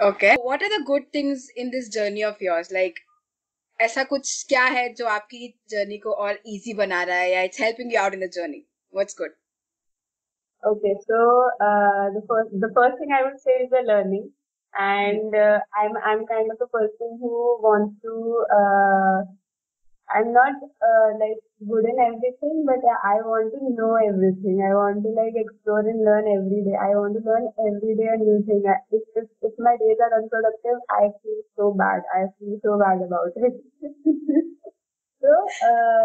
Okay. 0.00 0.36
What 0.40 0.62
are 0.62 0.68
the 0.68 0.84
good 0.84 1.12
things 1.12 1.48
in 1.56 1.70
this 1.70 1.88
journey 1.88 2.24
of 2.24 2.40
yours? 2.40 2.72
Like, 2.72 2.98
ऐसा 3.80 4.02
कुछ 4.04 4.44
क्या 4.48 4.64
है 4.64 4.88
जो 4.94 5.06
आपकी 5.06 5.48
journey 5.70 5.98
को 5.98 6.12
और 6.12 6.38
easy 6.46 6.72
बना 6.74 7.02
रहा 7.02 7.16
है 7.16 7.30
या 7.32 7.42
it's 7.48 7.60
helping 7.60 7.92
you 7.92 8.00
out 8.00 8.14
in 8.14 8.20
the 8.20 8.30
journey 8.36 8.64
what's 8.94 9.16
good 9.18 9.34
Okay, 10.65 10.95
so 11.07 11.17
uh, 11.59 12.07
the 12.15 12.23
first 12.27 12.49
the 12.55 12.71
first 12.73 12.95
thing 12.97 13.11
I 13.11 13.23
would 13.27 13.39
say 13.39 13.51
is 13.63 13.69
the 13.69 13.83
learning, 13.83 14.31
and 14.79 15.35
uh, 15.35 15.59
I'm 15.75 15.93
I'm 15.99 16.25
kind 16.25 16.47
of 16.51 16.57
a 16.61 16.67
person 16.71 17.19
who 17.19 17.59
wants 17.59 17.99
to 17.99 18.13
uh, 18.47 19.17
I'm 20.13 20.31
not 20.31 20.55
uh, 20.61 21.09
like 21.19 21.41
good 21.67 21.85
in 21.89 21.97
everything, 21.99 22.63
but 22.67 22.79
I 23.03 23.19
want 23.27 23.51
to 23.55 23.61
know 23.75 23.95
everything. 23.99 24.63
I 24.63 24.71
want 24.75 25.03
to 25.03 25.11
like 25.15 25.35
explore 25.35 25.81
and 25.83 25.99
learn 26.05 26.27
every 26.31 26.61
day. 26.63 26.77
I 26.79 26.95
want 26.95 27.17
to 27.17 27.23
learn 27.27 27.49
every 27.59 27.95
day 27.99 28.09
a 28.13 28.17
new 28.19 28.39
thing. 28.47 28.63
If, 28.91 29.03
if, 29.15 29.27
if 29.41 29.53
my 29.59 29.75
days 29.79 29.99
are 29.99 30.15
unproductive, 30.15 30.79
I 30.91 31.11
feel 31.23 31.41
so 31.57 31.73
bad. 31.73 32.03
I 32.13 32.31
feel 32.39 32.55
so 32.63 32.79
bad 32.79 33.01
about 33.03 33.33
it. 33.35 33.55
so, 35.23 35.31
uh, 35.65 36.03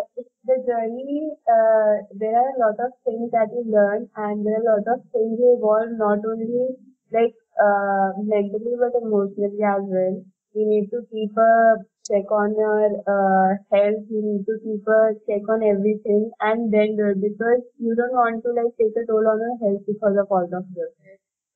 the 0.49 0.59
journey, 0.67 1.31
uh, 1.47 1.93
there 2.17 2.35
are 2.41 2.51
a 2.57 2.61
lot 2.65 2.79
of 2.87 2.93
things 3.05 3.31
that 3.33 3.49
you 3.55 3.65
learn 3.71 4.09
and 4.17 4.45
there 4.47 4.57
are 4.59 4.65
a 4.65 4.71
lot 4.77 4.87
of 4.95 5.01
things 5.13 5.39
you 5.39 5.57
evolve 5.59 5.93
not 6.01 6.25
only 6.25 6.75
like 7.13 7.35
uh, 7.61 8.11
mentally 8.23 8.75
but 8.81 8.97
emotionally 9.03 9.63
as 9.63 9.83
well. 9.85 10.17
You 10.55 10.65
need 10.69 10.91
to 10.91 11.07
keep 11.13 11.37
a 11.37 11.77
check 12.09 12.31
on 12.33 12.57
your 12.57 12.89
uh, 13.15 13.51
health. 13.71 14.05
You 14.11 14.23
need 14.25 14.45
to 14.49 14.57
keep 14.65 14.87
a 14.89 15.01
check 15.29 15.45
on 15.49 15.63
everything 15.63 16.31
and 16.41 16.73
then 16.73 16.97
do 16.97 17.13
it 17.15 17.21
because 17.21 17.63
you 17.79 17.95
don't 17.95 18.13
want 18.17 18.43
to 18.45 18.51
like 18.57 18.73
take 18.81 18.97
a 18.97 19.07
toll 19.07 19.29
on 19.29 19.39
your 19.45 19.57
health 19.63 19.85
because 19.87 20.17
of 20.19 20.27
all 20.33 20.49
of 20.49 20.65
this. 20.75 20.91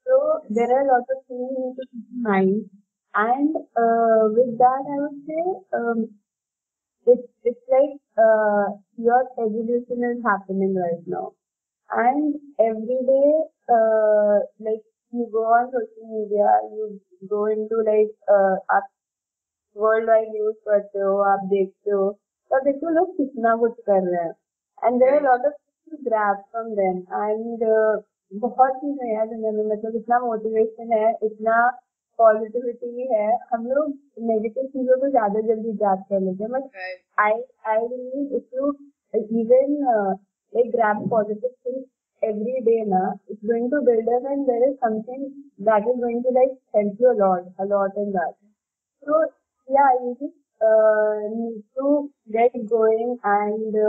So 0.07 0.41
there 0.51 0.71
are 0.71 0.83
a 0.85 0.93
lot 0.93 1.07
of 1.11 1.19
things 1.27 1.51
you 1.51 1.59
need 1.67 1.77
to 1.81 1.87
keep 1.91 2.07
in 2.15 2.23
mind. 2.23 2.71
And 3.15 3.57
uh, 3.57 4.23
with 4.37 4.59
that, 4.59 4.83
I 4.95 4.97
would 5.03 5.19
say 5.27 5.43
um, 5.75 5.99
it's 7.08 7.28
it's 7.44 7.66
like 7.70 7.96
uh, 8.18 8.66
your 8.98 9.24
evolution 9.38 10.04
is 10.04 10.24
happening 10.24 10.76
right 10.76 11.06
now, 11.08 11.34
and 11.90 12.36
every 12.60 13.00
day, 13.06 13.32
uh, 13.70 14.40
like 14.60 14.84
you 15.14 15.30
go 15.32 15.46
on 15.46 15.72
social 15.72 16.08
media, 16.10 16.50
you 16.74 17.00
go 17.30 17.46
into 17.48 17.84
like 17.86 18.14
uh, 18.30 18.56
world 19.76 20.10
wide 20.10 20.30
news 20.32 20.54
पढ़ते 20.66 21.00
हो 21.00 21.18
आप 21.24 21.40
देखते 21.50 21.92
हो 21.92 22.06
तो 22.52 22.60
देखो 22.66 22.90
लोग 22.90 23.16
कितना 23.18 23.56
कुछ 23.56 23.74
कर 23.88 24.02
रहे 24.06 24.24
हैं 24.24 24.34
and 24.84 25.00
there 25.00 25.22
lot 25.24 25.46
of 25.46 25.54
grab 26.04 26.38
from 26.52 26.70
them 26.76 26.98
and 26.98 27.66
बहुत 28.32 28.78
चीजें 28.78 29.06
हैं 29.16 29.28
दुनिया 29.30 29.52
में 29.52 29.64
मतलब 29.66 29.96
इतना 29.96 30.20
मोटिवेशन 30.20 30.92
है 30.94 31.12
इतना 31.24 31.58
पॉजिटिविटी 32.19 33.07
है 33.13 33.27
हम 33.53 33.67
लोग 33.67 33.93
नेगेटिव 34.31 34.67
चीज़ों 34.67 34.97
को 35.01 35.09
ज़्यादा 35.11 35.41
जल्दी 35.49 35.77
याद 35.83 36.05
कर 36.11 36.21
लेते 36.21 36.45
हैं 36.45 36.53
but 36.53 36.81
I 37.21 37.41
I 37.73 37.87
believe 37.87 38.37
if 38.37 38.57
you 38.57 38.73
even 39.41 40.19
एक 40.53 40.71
gram 40.73 41.09
positive 41.11 41.51
thing 41.67 41.85
every 42.23 42.61
day 42.67 42.81
ना 42.89 43.05
it's 43.31 43.45
going 43.47 43.71
to 43.71 43.81
build 43.87 44.11
up 44.15 44.31
and 44.33 44.47
there 44.47 44.69
is 44.69 44.75
something 44.85 45.25
that 45.69 45.89
is 45.89 46.01
going 46.01 46.23
to 46.25 46.35
like 46.35 46.59
help 46.77 47.03
you 47.03 47.09
a lot 47.11 47.61
a lot 47.61 47.99
in 47.99 48.11
that 48.19 48.35
so 48.35 49.25
या 49.69 49.87
I 49.89 50.13
just 50.13 50.35
need 51.33 51.63
to 51.77 51.97
get 52.37 52.63
going 52.75 53.17
and 53.27 53.81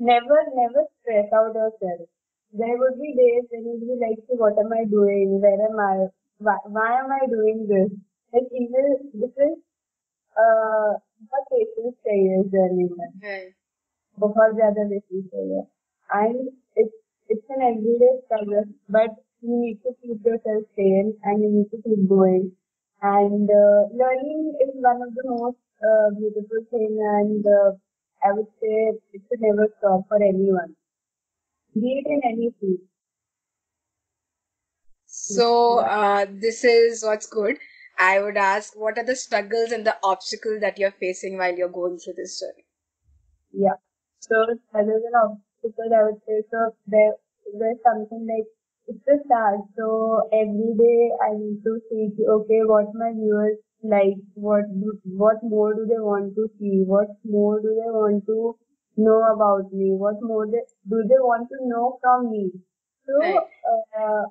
never 0.00 0.38
never 0.54 0.84
stress 0.92 1.32
out 1.32 1.54
yourself. 1.54 2.08
There 2.54 2.76
would 2.76 3.00
be 3.00 3.14
days 3.14 3.44
when 3.50 3.64
you'd 3.64 3.80
be 3.80 3.96
like 4.00 4.22
what 4.30 4.58
am 4.58 4.72
i 4.72 4.84
doing? 4.84 5.40
Where 5.40 5.60
am 5.60 5.80
i 5.80 6.06
Why, 6.39 6.57
why 6.65 6.99
am 6.99 7.11
I 7.11 7.25
doing 7.27 7.67
this? 7.67 7.91
Like 8.33 8.49
even 8.51 9.11
because 9.19 9.57
uh, 10.43 10.91
बहुत 11.23 11.45
patience 11.51 11.93
चाहिए 11.93 12.39
इस 12.41 12.47
journey 12.53 12.87
में 12.97 13.51
बहुत 14.19 14.55
ज्यादा 14.55 14.83
patience 14.89 15.25
चाहिए 15.33 15.63
and 16.19 16.39
it's 16.81 16.97
it's 17.35 17.53
an 17.55 17.61
everyday 17.67 18.09
struggle 18.25 18.65
but 18.95 19.13
you 19.47 19.59
need 19.61 19.77
to 19.85 19.93
keep 20.01 20.27
yourself 20.29 20.65
sane 20.79 21.09
and 21.23 21.43
you 21.45 21.49
need 21.53 21.69
to 21.75 21.79
keep 21.85 22.03
going 22.11 22.43
and 23.13 23.53
uh, 23.59 23.81
learning 24.01 24.43
is 24.65 24.73
one 24.87 25.01
of 25.07 25.15
the 25.19 25.25
most 25.29 25.61
uh, 25.91 26.09
beautiful 26.19 26.65
thing 26.75 26.99
and 27.13 27.49
uh, 27.59 27.71
I 28.29 28.33
would 28.33 28.51
say 28.61 28.75
it 29.13 29.21
should 29.27 29.41
never 29.47 29.67
stop 29.77 30.07
for 30.09 30.21
anyone, 30.31 30.75
be 31.75 31.89
it 31.99 32.07
in 32.09 32.21
any 32.31 32.49
field. 32.59 32.79
So 35.34 35.80
uh, 35.80 36.26
this 36.30 36.64
is 36.64 37.04
what's 37.04 37.26
good. 37.26 37.58
I 37.98 38.20
would 38.22 38.36
ask, 38.36 38.74
what 38.76 38.98
are 38.98 39.04
the 39.04 39.16
struggles 39.16 39.72
and 39.72 39.84
the 39.86 39.96
obstacles 40.02 40.60
that 40.60 40.78
you're 40.78 40.92
facing 40.92 41.36
while 41.38 41.54
you're 41.54 41.68
going 41.68 41.98
through 41.98 42.14
this 42.16 42.40
journey? 42.40 42.64
Yeah. 43.52 43.76
So 44.20 44.46
struggles 44.68 45.02
and 45.04 45.16
obstacles, 45.24 45.92
I 45.94 46.02
would 46.04 46.20
say, 46.26 46.42
so 46.50 46.74
there, 46.86 47.12
there's 47.58 47.78
something 47.84 48.26
like 48.26 48.46
it's 48.86 49.06
a 49.08 49.16
start. 49.26 49.60
So 49.76 50.28
every 50.32 50.72
day 50.78 51.00
I 51.26 51.30
need 51.36 51.62
to 51.64 51.80
see, 51.90 52.10
okay, 52.28 52.60
what 52.64 52.94
my 52.94 53.12
viewers 53.12 53.58
like, 53.82 54.16
what 54.34 54.64
what 55.04 55.36
more 55.42 55.74
do 55.74 55.86
they 55.86 56.00
want 56.00 56.34
to 56.36 56.48
see, 56.58 56.82
what 56.86 57.08
more 57.24 57.60
do 57.60 57.68
they 57.68 57.90
want 57.90 58.26
to 58.26 58.56
know 58.96 59.20
about 59.34 59.72
me, 59.72 59.92
what 59.92 60.16
more 60.22 60.46
they, 60.46 60.64
do 60.88 61.02
they 61.08 61.20
want 61.20 61.48
to 61.50 61.68
know 61.68 61.98
from 62.02 62.30
me. 62.30 62.50
So 63.06 63.46
uh, 64.00 64.24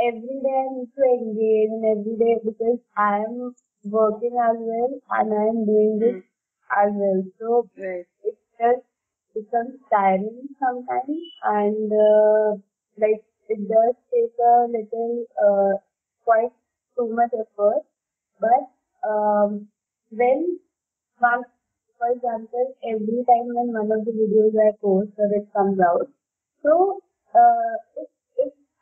every 0.00 0.36
day 0.44 0.56
I 0.56 0.68
need 0.74 0.90
to 0.96 1.02
engage 1.02 1.70
and 1.70 1.84
every 1.92 2.16
day 2.16 2.34
because 2.44 2.78
I 2.96 3.18
am 3.18 3.54
working 3.84 4.36
as 4.38 4.56
well 4.58 4.92
and 5.10 5.34
I 5.34 5.44
am 5.48 5.66
doing 5.66 5.98
this 5.98 6.14
mm. 6.14 6.22
as 6.70 6.92
well. 6.94 7.22
So 7.38 7.70
right. 7.76 8.06
it 8.24 8.36
just 8.58 8.86
becomes 9.34 9.74
tiring 9.90 10.48
sometimes 10.58 11.18
and 11.44 11.92
uh, 11.92 12.48
like 12.98 13.22
it 13.48 13.60
does 13.68 13.94
take 14.12 14.36
a 14.38 14.66
little, 14.68 15.24
uh, 15.40 15.78
quite 16.24 16.52
too 16.96 17.08
much 17.14 17.30
effort. 17.32 17.82
But 18.40 19.08
um, 19.08 19.68
when 20.10 20.58
one, 21.18 21.42
for 21.98 22.08
example, 22.14 22.74
every 22.84 23.24
time 23.26 23.48
when 23.54 23.72
one 23.72 23.90
of 23.98 24.04
the 24.04 24.12
videos 24.12 24.54
I 24.54 24.76
post 24.80 25.10
or 25.18 25.32
it 25.34 25.48
comes 25.52 25.78
out, 25.80 26.08
so 26.62 27.00
uh, 27.34 27.74
if 27.96 28.08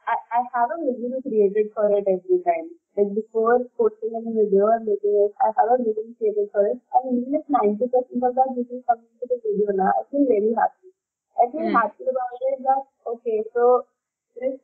I, 0.07 0.15
I 0.39 0.41
have 0.55 0.71
a 0.71 0.79
vision 0.87 1.19
created 1.23 1.75
for 1.75 1.91
it 1.91 2.07
every 2.07 2.39
time. 2.47 2.71
Like 2.95 3.11
before 3.15 3.67
posting 3.77 4.15
any 4.15 4.33
video 4.33 4.71
or 4.71 4.81
making 4.81 5.15
it, 5.27 5.35
I 5.43 5.51
have 5.51 5.69
a 5.75 5.83
vision 5.83 6.15
created 6.17 6.47
for 6.55 6.63
it. 6.67 6.79
And 6.95 7.27
even 7.27 7.35
if 7.35 7.45
90% 7.51 7.83
of 7.83 8.33
that 8.39 8.51
vision 8.55 8.87
comes 8.87 9.03
into 9.03 9.27
the 9.27 9.39
video 9.43 9.75
now, 9.75 9.91
I 9.91 10.07
feel 10.11 10.25
very 10.25 10.55
happy. 10.55 10.95
I 11.37 11.51
feel 11.51 11.69
mm. 11.69 11.75
happy 11.75 12.07
about 12.07 12.39
it 12.39 12.59
that, 12.63 12.85
okay, 13.11 13.43
so 13.53 13.85
this 14.41 14.57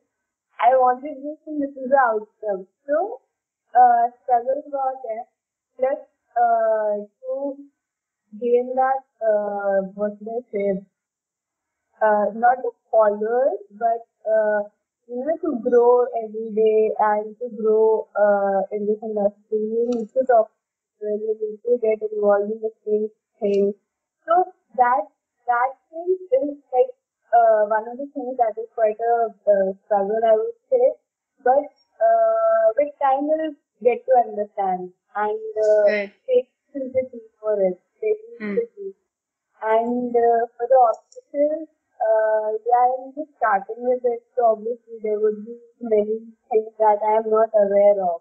I 0.63 0.79
wanted 0.79 1.19
this 1.19 1.37
and 1.45 1.61
this 1.61 1.75
is 1.75 1.91
the 1.91 1.99
outcome. 1.99 2.65
So, 2.87 3.19
uh, 3.75 4.03
struggle 4.23 4.63
was 4.71 4.95
there. 5.03 5.27
Plus, 5.75 5.99
uh, 6.39 7.03
to 7.03 7.57
gain 8.39 8.71
that, 8.75 9.03
uh, 9.19 9.91
what 9.93 10.15
should 10.17 10.29
I 10.31 10.41
say, 10.51 10.79
uh, 12.01 12.25
not 12.33 12.63
the 12.63 12.71
followers, 12.89 13.59
but, 13.71 14.07
uh, 14.23 14.63
you 15.07 15.19
know, 15.25 15.37
to 15.43 15.59
grow 15.69 16.05
every 16.23 16.49
day 16.55 16.91
and 16.99 17.35
to 17.39 17.49
grow, 17.55 18.07
uh, 18.15 18.61
in 18.71 18.85
this 18.85 18.99
industry, 19.03 19.59
you 19.59 19.89
need 19.93 20.09
to 20.13 20.23
talk, 20.25 20.51
you 21.01 21.35
need 21.41 21.59
to 21.63 21.77
get 21.81 21.99
involved 22.11 22.51
in 22.51 22.59
the 22.61 22.71
same 22.85 23.09
thing. 23.39 23.73
So, 24.25 24.45
that, 24.77 25.03
that 25.47 25.71
thing 25.91 26.17
is 26.43 26.57
like, 26.71 26.91
uh, 27.33 27.65
one 27.65 27.87
of 27.89 27.97
the 27.97 28.07
things 28.13 28.37
that 28.37 28.53
is 28.61 28.69
quite 28.75 28.99
a 29.01 29.33
uh, 29.49 29.73
struggle, 29.85 30.21
I 30.21 30.35
would 30.37 30.59
say. 30.69 30.85
But 31.43 31.67
uh, 31.99 32.65
with 32.77 32.93
time, 33.01 33.27
we'll 33.27 33.57
get 33.83 34.05
to 34.05 34.13
understand 34.21 34.93
and 35.15 35.51
uh, 35.57 35.83
right. 35.85 36.13
take 36.27 36.47
sympathy 36.71 37.25
for 37.39 37.59
it. 37.59 37.79
Take 38.01 38.21
mm. 38.41 38.57
And 39.63 40.15
uh, 40.15 40.45
for 40.57 40.65
the 40.67 40.77
obstacles, 40.77 41.69
uh, 42.03 42.49
yeah, 42.59 42.83
I'm 42.91 43.15
just 43.15 43.31
starting 43.39 43.79
with 43.79 44.03
it. 44.03 44.21
So 44.35 44.59
obviously, 44.59 44.99
there 45.01 45.19
would 45.19 45.45
be 45.45 45.55
many 45.79 46.19
things 46.51 46.71
that 46.79 46.99
I 46.99 47.23
am 47.23 47.29
not 47.31 47.49
aware 47.55 47.97
of. 48.03 48.19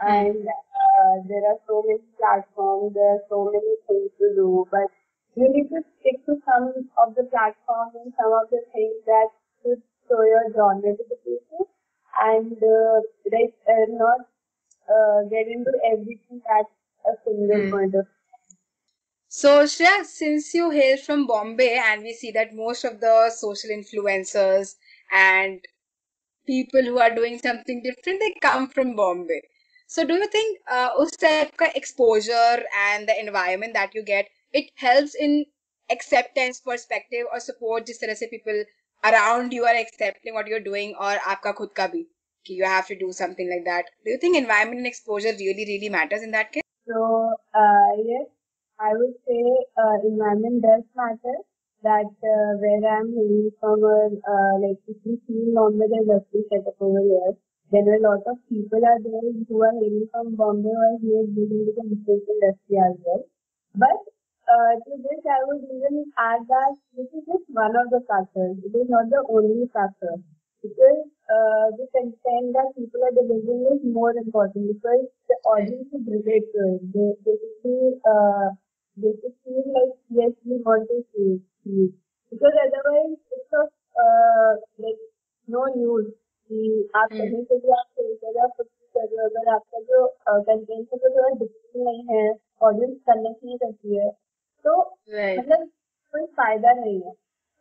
Mm. 0.00 0.08
And 0.08 0.42
uh, 0.48 1.16
there 1.28 1.44
are 1.52 1.60
so 1.68 1.84
many 1.84 2.04
platforms, 2.16 2.94
there 2.94 3.20
are 3.20 3.24
so 3.28 3.50
many 3.52 3.74
things 3.86 4.10
to 4.18 4.26
do. 4.34 4.66
But 4.70 4.88
you 5.36 5.46
need 5.52 5.68
to 5.70 5.84
stick 6.00 6.24
to 6.26 6.40
some 6.48 6.72
of 6.96 7.14
the 7.14 7.24
platforms 7.28 7.94
and 7.94 8.12
some 8.16 8.32
of 8.32 8.48
the 8.50 8.62
things 8.72 8.96
that 9.06 9.28
should 9.62 9.82
show 10.08 10.22
your 10.24 10.48
genre 10.54 10.96
to 10.96 11.04
the 11.04 11.18
people 11.22 11.68
and 12.18 12.56
uh, 12.58 12.98
like 13.30 13.54
uh, 13.68 13.86
not 13.92 14.24
uh, 14.88 15.22
get 15.28 15.46
into 15.46 15.70
everything 15.84 16.40
at 16.48 16.66
a 17.06 17.14
single 17.24 17.68
mm. 17.68 17.70
point 17.70 17.94
of 17.94 18.06
so 19.27 19.63
Shreya, 19.63 20.05
since 20.05 20.53
you 20.53 20.69
hail 20.69 20.97
from 20.97 21.25
Bombay 21.25 21.81
and 21.83 22.03
we 22.03 22.13
see 22.13 22.31
that 22.31 22.53
most 22.53 22.83
of 22.83 22.99
the 22.99 23.31
social 23.35 23.71
influencers 23.71 24.75
and 25.11 25.59
people 26.45 26.83
who 26.83 26.99
are 26.99 27.13
doing 27.13 27.39
something 27.39 27.81
different, 27.81 28.19
they 28.19 28.35
come 28.41 28.67
from 28.67 28.95
Bombay. 28.95 29.41
So 29.87 30.05
do 30.05 30.15
you 30.15 30.27
think 30.27 30.59
uh, 30.69 30.89
उस 30.99 31.17
type 31.19 31.51
का 31.57 31.73
exposure 31.75 32.63
and 32.83 33.07
the 33.07 33.19
environment 33.19 33.73
that 33.73 33.93
you 33.95 34.03
get 34.03 34.29
it 34.53 34.71
helps 34.75 35.15
in 35.15 35.45
acceptance 35.91 36.59
perspective 36.59 37.25
or 37.31 37.39
support 37.39 37.85
जिस 37.87 37.99
तरह 38.01 38.13
से 38.21 38.29
people 38.31 38.63
around 39.11 39.53
you 39.53 39.65
are 39.65 39.75
accepting 39.81 40.33
what 40.33 40.47
you're 40.47 40.65
doing 40.67 40.95
or 40.95 41.13
आपका 41.33 41.51
खुद 41.59 41.73
का 41.77 41.87
भी 41.95 42.05
कि 42.45 42.57
you 42.57 42.65
have 42.65 42.87
to 42.87 42.99
do 43.03 43.11
something 43.11 43.49
like 43.49 43.65
that. 43.65 43.91
Do 44.05 44.11
you 44.11 44.17
think 44.17 44.37
environment 44.37 44.79
and 44.79 44.87
exposure 44.87 45.35
really 45.43 45.67
really 45.73 45.89
matters 45.89 46.23
in 46.23 46.31
that 46.31 46.51
case? 46.51 46.69
So 46.87 47.35
uh, 47.53 47.91
yes, 48.11 48.27
I 48.80 48.90
would 48.94 49.14
say 49.26 49.42
uh, 49.76 49.96
environment 50.04 50.62
does 50.62 50.84
matter. 50.96 51.36
That 51.82 52.10
uh, 52.10 52.52
where 52.58 52.82
I'm 52.90 53.14
hailing 53.14 53.50
from, 53.60 53.84
uh, 53.84 54.54
like 54.58 54.82
if 54.88 54.98
you 55.04 55.20
see 55.26 55.52
Bombay, 55.54 55.86
there's 55.86 56.10
a 56.10 56.18
setup 56.50 56.74
over 56.80 56.98
here. 56.98 57.38
There 57.70 57.86
are 57.86 57.98
a 57.98 58.02
lot 58.02 58.22
of 58.26 58.38
people 58.48 58.82
are 58.82 58.98
there 58.98 59.30
who 59.46 59.62
are 59.62 59.76
hailing 59.78 60.08
from 60.10 60.34
Bombay 60.34 60.74
or 60.74 60.98
here 60.98 61.22
dealing 61.30 61.70
with 61.70 61.76
the 61.78 61.84
business 61.86 62.22
industry 62.26 62.78
as 62.82 62.96
well. 63.06 63.22
But 63.78 63.98
uh, 64.48 64.72
to 64.80 64.90
this, 65.06 65.22
I 65.28 65.38
would 65.46 65.62
even 65.70 66.10
add 66.18 66.42
that 66.48 66.74
this 66.96 67.06
is 67.14 67.22
just 67.30 67.46
one 67.54 67.76
of 67.76 67.90
the 67.90 68.00
factors. 68.08 68.58
It 68.64 68.74
is 68.74 68.88
not 68.88 69.06
the 69.10 69.22
only 69.30 69.68
factor. 69.70 70.18
Because 70.62 71.06
uh, 71.30 71.66
the 71.78 71.86
content 71.94 72.56
that 72.58 72.74
people 72.74 73.04
are 73.06 73.14
delivering 73.14 73.62
is 73.70 73.82
more 73.86 74.10
important 74.10 74.66
because 74.74 75.06
the 75.28 75.36
audience 75.46 75.86
is 75.94 76.02
relate 76.08 76.46
to 76.50 76.60
it. 76.74 76.82
They, 76.90 77.36
feel, 77.62 78.00
uh, 78.02 78.58
they 79.02 79.12
feel 79.44 79.64
like, 79.74 79.96
yes, 80.10 80.32
we 80.44 80.56
want 80.62 80.88
to 80.88 81.02
see 81.12 81.40
it. 81.66 81.92
Because 82.32 82.56
otherwise, 82.62 83.16
it's 83.32 83.52
of, 83.52 83.68
uh, 83.96 84.52
like, 84.78 85.02
no 85.48 85.66
use. 85.74 86.14
कि 86.50 86.88
आप 86.96 87.08
कहीं 87.12 87.42
से 87.44 87.56
भी 87.58 87.70
आप 87.70 87.86
cell 87.98 88.14
कर 88.20 88.40
हो 88.40 88.46
कुछ 88.56 88.66
कर 88.96 89.06
रहे 89.06 89.22
हो 89.22 89.28
अगर 89.28 89.48
आपका 89.54 89.80
जो 89.88 90.06
कंटेंट 90.28 90.92
है 90.92 90.98
वो 90.98 91.08
थोड़ा 91.08 91.28
डिफ़िकल्ट 91.38 91.86
नहीं 91.88 92.04
है 92.10 92.22
ऑडियंस 92.68 92.96
कनेक्ट 93.08 93.44
नहीं 93.44 93.56
करती 93.62 93.96
है 93.96 94.08
तो 94.64 94.76
मतलब 95.12 95.66
कोई 96.14 96.24
फ़ायदा 96.38 96.72
नहीं 96.80 97.00
है 97.00 97.12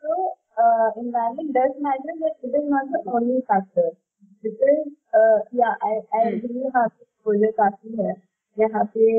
तो 0.04 0.16
environment 1.00 1.52
does 1.56 1.74
matter 1.88 2.16
but 2.22 2.48
it 2.48 2.56
is 2.60 2.70
not 2.70 2.88
the 2.94 3.02
only 3.18 3.42
factor 3.52 3.90
because 4.44 4.88
uh, 5.20 5.38
yeah 5.60 5.76
I 5.90 5.94
I 6.20 6.24
agree 6.30 6.64
यहाँ 6.64 6.88
पे 6.88 7.04
exposure 7.04 7.52
काफ़ी 7.60 7.96
है 8.02 8.16
यहाँ 8.58 8.86
पे 8.96 9.12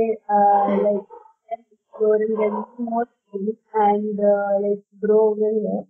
like 0.87 1.17
explore 1.98 2.15
and 2.15 2.38
get 2.43 2.86
more 2.91 3.08
things 3.32 3.55
and 3.88 4.20
uh, 4.36 4.53
like 4.65 4.84
grow 5.05 5.22
over 5.32 5.51
here 5.58 5.84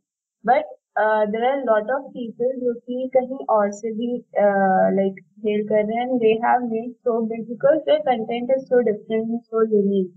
but 0.44 0.66
uh, 0.96 1.26
there 1.32 1.46
are 1.50 1.60
a 1.60 1.66
lot 1.70 1.90
of 1.98 2.12
people 2.18 2.52
जो 2.64 2.74
कि 2.88 3.10
कहीं 3.16 3.46
और 3.58 3.72
से 3.78 3.92
भी 4.02 4.10
uh, 4.44 4.86
like 4.98 5.24
hail 5.46 5.64
कर 5.72 5.86
रहे 5.88 6.02
हैं 6.02 6.10
and 6.10 6.26
they 6.26 6.36
have 6.44 6.68
made 6.74 6.92
so 7.08 7.22
big 7.32 7.48
because 7.54 7.82
their 7.88 8.04
content 8.12 8.54
is 8.58 8.68
so 8.74 8.84
different 8.92 9.34
and 9.38 9.44
so 9.50 9.64
unique 9.78 10.14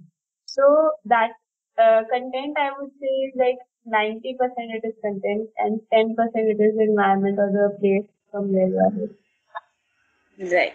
so 0.57 0.69
that 1.15 1.33
uh, 1.79 2.03
content 2.11 2.57
I 2.59 2.71
would 2.79 2.93
say 3.01 3.15
is 3.29 3.35
like 3.37 3.59
90% 3.87 4.75
it 4.77 4.87
is 4.87 4.95
content 5.03 5.49
and 5.59 5.81
10% 5.93 6.17
it 6.35 6.61
is 6.61 6.75
environment 6.89 7.39
or 7.39 7.51
the 7.53 7.77
place 7.79 8.09
from 8.31 8.53
where 8.53 8.69
you 8.69 8.79
are. 8.79 10.53
Right. 10.53 10.75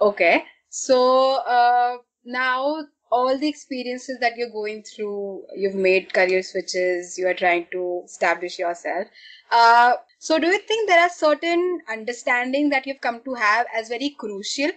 Okay. 0.00 0.44
So 0.68 1.36
uh, 1.46 1.96
now 2.24 2.84
all 3.13 3.37
the 3.37 3.47
experiences 3.47 4.17
that 4.21 4.37
you're 4.37 4.49
going 4.49 4.83
through, 4.83 5.43
you've 5.55 5.75
made 5.75 6.13
career 6.13 6.41
switches, 6.41 7.17
you 7.17 7.27
are 7.27 7.39
trying 7.41 7.67
to 7.71 8.01
establish 8.05 8.57
yourself. 8.57 9.07
Uh, 9.51 9.93
so 10.17 10.39
do 10.39 10.47
you 10.47 10.59
think 10.59 10.89
there 10.89 11.01
are 11.01 11.09
certain 11.09 11.81
understanding 11.91 12.69
that 12.71 12.87
you've 12.87 13.01
come 13.01 13.21
to 13.25 13.35
have 13.35 13.67
as 13.75 13.89
very 13.89 14.15
crucial, 14.17 14.71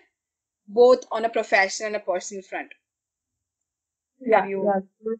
both 0.68 1.06
on 1.10 1.24
a 1.24 1.30
professional 1.30 1.86
and 1.86 1.96
a 1.96 2.00
personal 2.00 2.42
front? 2.42 2.74
Yeah, 4.20 4.46
you... 4.46 4.64
yeah. 4.66 5.14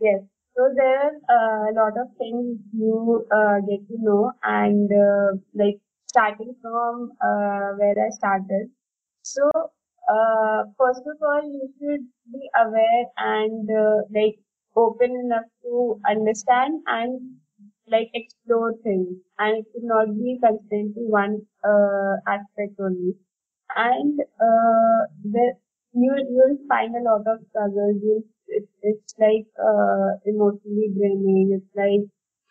Yes. 0.00 0.20
So 0.56 0.68
there 0.76 1.12
are 1.30 1.68
a 1.70 1.74
lot 1.74 1.96
of 2.02 2.08
things 2.18 2.58
you 2.76 3.26
uh, 3.30 3.60
get 3.60 3.88
to 3.88 3.96
know 4.02 4.32
and 4.42 4.90
uh, 4.92 5.38
like 5.54 5.78
starting 6.08 6.54
from 6.60 7.12
uh, 7.22 7.68
where 7.78 7.94
I 8.06 8.10
started. 8.10 8.68
So 9.22 9.50
uh, 10.11 10.63
first 10.77 11.01
of 11.11 11.17
all, 11.21 11.43
you 11.43 11.69
should 11.79 12.05
be 12.31 12.49
aware 12.59 13.05
and 13.17 13.69
uh, 13.69 14.01
like 14.13 14.37
open 14.75 15.11
enough 15.25 15.45
to 15.63 15.99
understand 16.09 16.81
and 16.87 17.37
like 17.87 18.09
explore 18.13 18.73
things 18.83 19.17
and 19.39 19.57
it 19.59 19.65
should 19.71 19.83
not 19.83 20.07
be 20.17 20.39
constantly 20.43 21.03
one 21.07 21.41
uh, 21.63 22.15
aspect 22.27 22.79
only. 22.79 23.15
And 23.75 24.19
the, 25.23 25.53
you 25.93 26.13
you'll 26.29 26.57
find 26.67 26.95
a 26.95 27.03
lot 27.03 27.23
of 27.27 27.39
struggles. 27.49 27.97
You'll 28.03 28.23
it's, 28.47 28.71
it's 28.81 29.13
like 29.19 29.47
uh, 29.57 30.09
emotionally 30.25 30.89
draining. 30.95 31.49
It's 31.57 31.71
like 31.75 32.05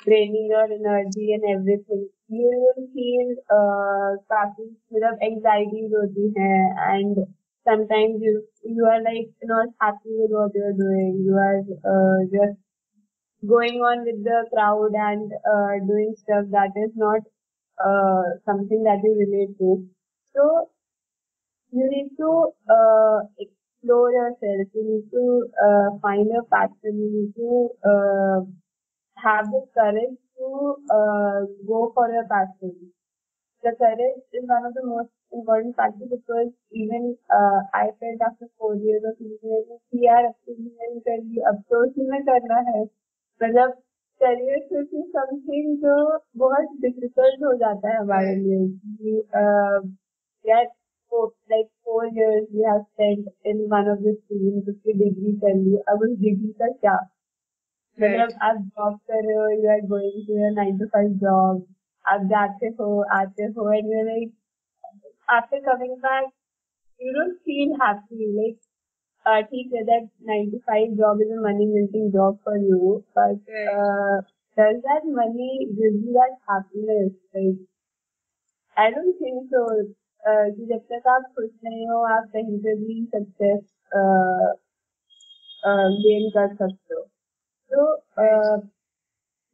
draining 0.05 0.49
your 0.51 0.65
energy 0.65 1.33
and 1.35 1.45
everything. 1.57 2.09
You 2.29 2.49
will 2.65 2.87
feel 2.95 3.29
uh, 3.59 4.11
काफी 4.33 4.65
मतलब 4.95 5.19
anxiety 5.31 5.83
होती 5.95 6.29
है 6.39 6.55
and 6.95 7.27
sometimes 7.70 8.22
you 8.28 8.34
you 8.64 8.86
are 8.86 9.02
like 9.04 9.30
not 9.44 9.70
happy 9.82 10.14
with 10.22 10.32
what 10.38 10.52
you're 10.56 10.78
doing. 10.86 11.24
You 11.26 11.36
are 11.48 11.60
uh, 11.94 12.20
just 12.38 12.60
going 13.56 13.80
on 13.92 14.06
with 14.06 14.24
the 14.24 14.40
crowd 14.54 14.94
and 15.10 15.32
uh, 15.54 15.74
doing 15.88 16.14
stuff 16.18 16.46
that 16.52 16.72
is 16.86 16.92
not 16.96 17.22
uh, 17.90 18.24
something 18.46 18.84
that 18.84 19.00
you 19.04 19.14
relate 19.26 19.58
to. 19.60 19.88
So 20.36 20.70
you 21.72 21.86
need 21.94 22.10
to 22.18 22.30
uh, 22.76 23.20
explore 23.40 24.12
yourself. 24.12 24.68
You 24.74 24.84
need 24.92 25.06
to 25.12 25.24
uh, 25.66 25.90
find 26.02 26.28
a 26.40 26.44
passion. 26.54 26.94
You 27.04 27.10
need 27.16 27.32
to 27.36 27.50
uh, 27.92 28.40
have 29.24 29.46
the 29.52 29.64
courage 29.76 30.18
to 30.38 30.48
uh, 30.98 31.40
go 31.68 31.92
for 31.96 32.10
your 32.12 32.26
passion. 32.30 32.76
The 33.64 33.74
courage 33.80 34.24
is 34.34 34.44
one 34.48 34.66
of 34.66 34.74
the 34.74 34.86
most 34.86 35.10
important 35.32 35.76
factors 35.76 36.10
because 36.12 36.52
even 36.82 37.16
uh, 37.38 37.60
I 37.74 37.86
felt 38.00 38.22
after 38.28 38.48
four 38.58 38.76
years 38.76 39.04
of 39.10 39.16
engineering 39.26 39.80
कि 39.92 40.06
यार 40.06 40.26
अब 40.26 40.34
तो 40.46 40.52
engineering 40.54 41.02
कर 41.02 41.18
ली 41.24 41.42
अब 41.52 41.62
तो 41.72 41.84
उसी 41.86 42.10
में 42.12 42.22
करना 42.30 42.60
है। 42.70 42.84
मतलब 43.42 43.72
करियर 44.22 44.60
स्विच 44.68 44.94
इज़ 44.94 45.10
समथिंग 45.18 45.76
जो 45.84 45.96
बहुत 46.44 46.78
डिफ़िकल्ट 46.82 47.44
हो 47.44 47.54
जाता 47.58 47.90
है 47.90 47.98
हमारे 47.98 48.36
लिए। 48.36 49.20
यार 50.46 50.66
four, 51.12 51.28
like 51.52 51.68
four 51.84 52.06
years 52.16 52.48
we 52.54 52.64
have 52.70 52.82
spent 52.86 53.28
in 53.52 53.60
one 53.74 53.86
of 53.92 54.02
the 54.06 54.14
streams 54.16 54.70
उसकी 54.70 54.94
डिग्री 55.04 55.32
कर 55.44 55.54
ली। 55.60 55.76
अब 55.92 56.02
उस 56.08 56.18
डिग्री 56.24 56.52
का 56.62 56.68
क्या? 56.82 56.98
मतलब 57.98 58.34
आप 58.48 58.58
जॉब 58.58 58.98
कर 59.12 59.24
रहे 59.28 59.36
हो 59.36 59.48
you 59.50 59.70
are 59.74 59.86
going 59.92 60.26
to 60.28 60.34
your 60.40 60.52
nine 60.56 60.78
to 60.80 60.86
five 60.96 61.14
job 61.22 61.66
आप 62.06 62.26
जाते 62.34 62.68
हो 62.80 62.90
आते 63.14 63.44
हो 63.58 63.72
and 63.74 63.86
you 63.94 64.04
like 64.06 64.34
after 65.37 65.61
coming 65.61 65.97
back 66.07 66.31
you 67.05 67.13
don't 67.15 67.39
feel 67.47 67.71
happy 67.79 68.27
like 68.35 68.59
uh, 69.27 69.41
ठीक 69.51 69.73
है 69.75 69.83
that 69.87 70.05
9 70.29 70.51
to 70.53 70.61
5 70.69 70.93
job 71.01 71.23
is 71.25 71.33
a 71.37 71.41
money 71.47 71.67
making 71.71 72.11
job 72.17 72.37
for 72.45 72.57
you 72.65 72.91
but 73.19 73.57
uh, 73.73 74.17
does 74.57 74.79
that 74.87 75.09
money 75.19 75.49
give 75.81 75.97
you 76.05 76.15
that 76.19 76.37
happiness 76.51 77.11
like 77.37 77.59
I 78.77 78.91
don't 78.97 79.19
think 79.23 79.51
so 79.57 79.65
कि 80.25 80.67
जब 80.67 80.83
तक 80.91 81.07
आप 81.09 81.23
खुश 81.37 81.51
नहीं 81.65 81.87
हो 81.89 82.03
आप 82.17 82.29
कहीं 82.33 82.59
पे 82.65 82.75
भी 82.83 83.05
सक्सेस 83.15 83.61
गेन 86.05 86.29
कर 86.37 86.55
सकते 86.55 86.95
हो 86.95 87.03
तो 87.73 87.87
this 88.19 88.47
is 88.55 88.69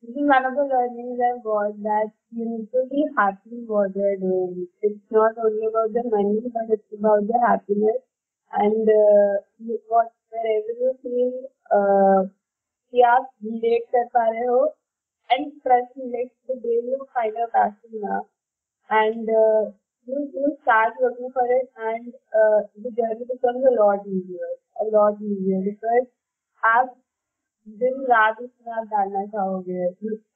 one 0.03 0.45
of 0.47 0.55
the 0.55 0.65
learnings 0.65 1.19
I've 1.21 1.43
got 1.45 1.83
that 1.83 2.11
you 2.33 2.45
need 2.47 2.71
to 2.73 2.87
be 2.91 3.05
happy 3.17 3.65
what 3.67 3.95
you're 3.97 4.17
doing. 4.17 4.67
It's 4.83 5.01
not 5.11 5.33
only 5.39 5.67
about 5.67 5.93
the 5.93 6.03
money, 6.09 6.41
but 6.53 6.69
it's 6.71 6.93
about 6.99 7.27
the 7.27 7.39
happiness 7.47 8.01
and 8.53 8.89
uh, 8.89 9.35
what 9.89 10.13
wherever 10.31 10.75
you 10.83 10.93
feel 11.03 11.33
uh, 11.79 12.29
कि 12.93 13.03
आप 13.13 13.27
relate 13.45 13.87
कर 13.95 14.05
पा 14.15 14.29
रहे 14.29 14.47
हो 14.47 14.61
and 15.31 15.53
trust 15.63 15.97
me, 15.97 16.05
like 16.13 16.33
the 16.49 16.57
day 16.63 16.79
you 16.91 17.07
find 17.15 17.35
a 17.37 17.49
passion 17.55 18.01
now 18.03 18.27
and 18.91 19.29
uh, 19.29 19.71
you, 20.07 20.31
you 20.35 20.57
start 20.63 20.95
working 21.01 21.31
for 21.33 21.45
it 21.47 21.69
and 21.89 22.15
uh, 22.41 22.61
the 22.77 22.91
journey 22.91 23.27
becomes 23.33 23.65
a 23.65 23.75
lot 23.83 24.07
easier, 24.07 24.51
a 24.81 24.87
lot 24.97 25.21
easier 25.21 25.61
because 25.71 26.07
आप 26.65 26.95
दिन 27.68 28.04
रात 28.10 28.40
उसमें 28.42 28.74
आप 28.78 28.88
डालना 28.94 29.26
चाहोगे 29.34 29.90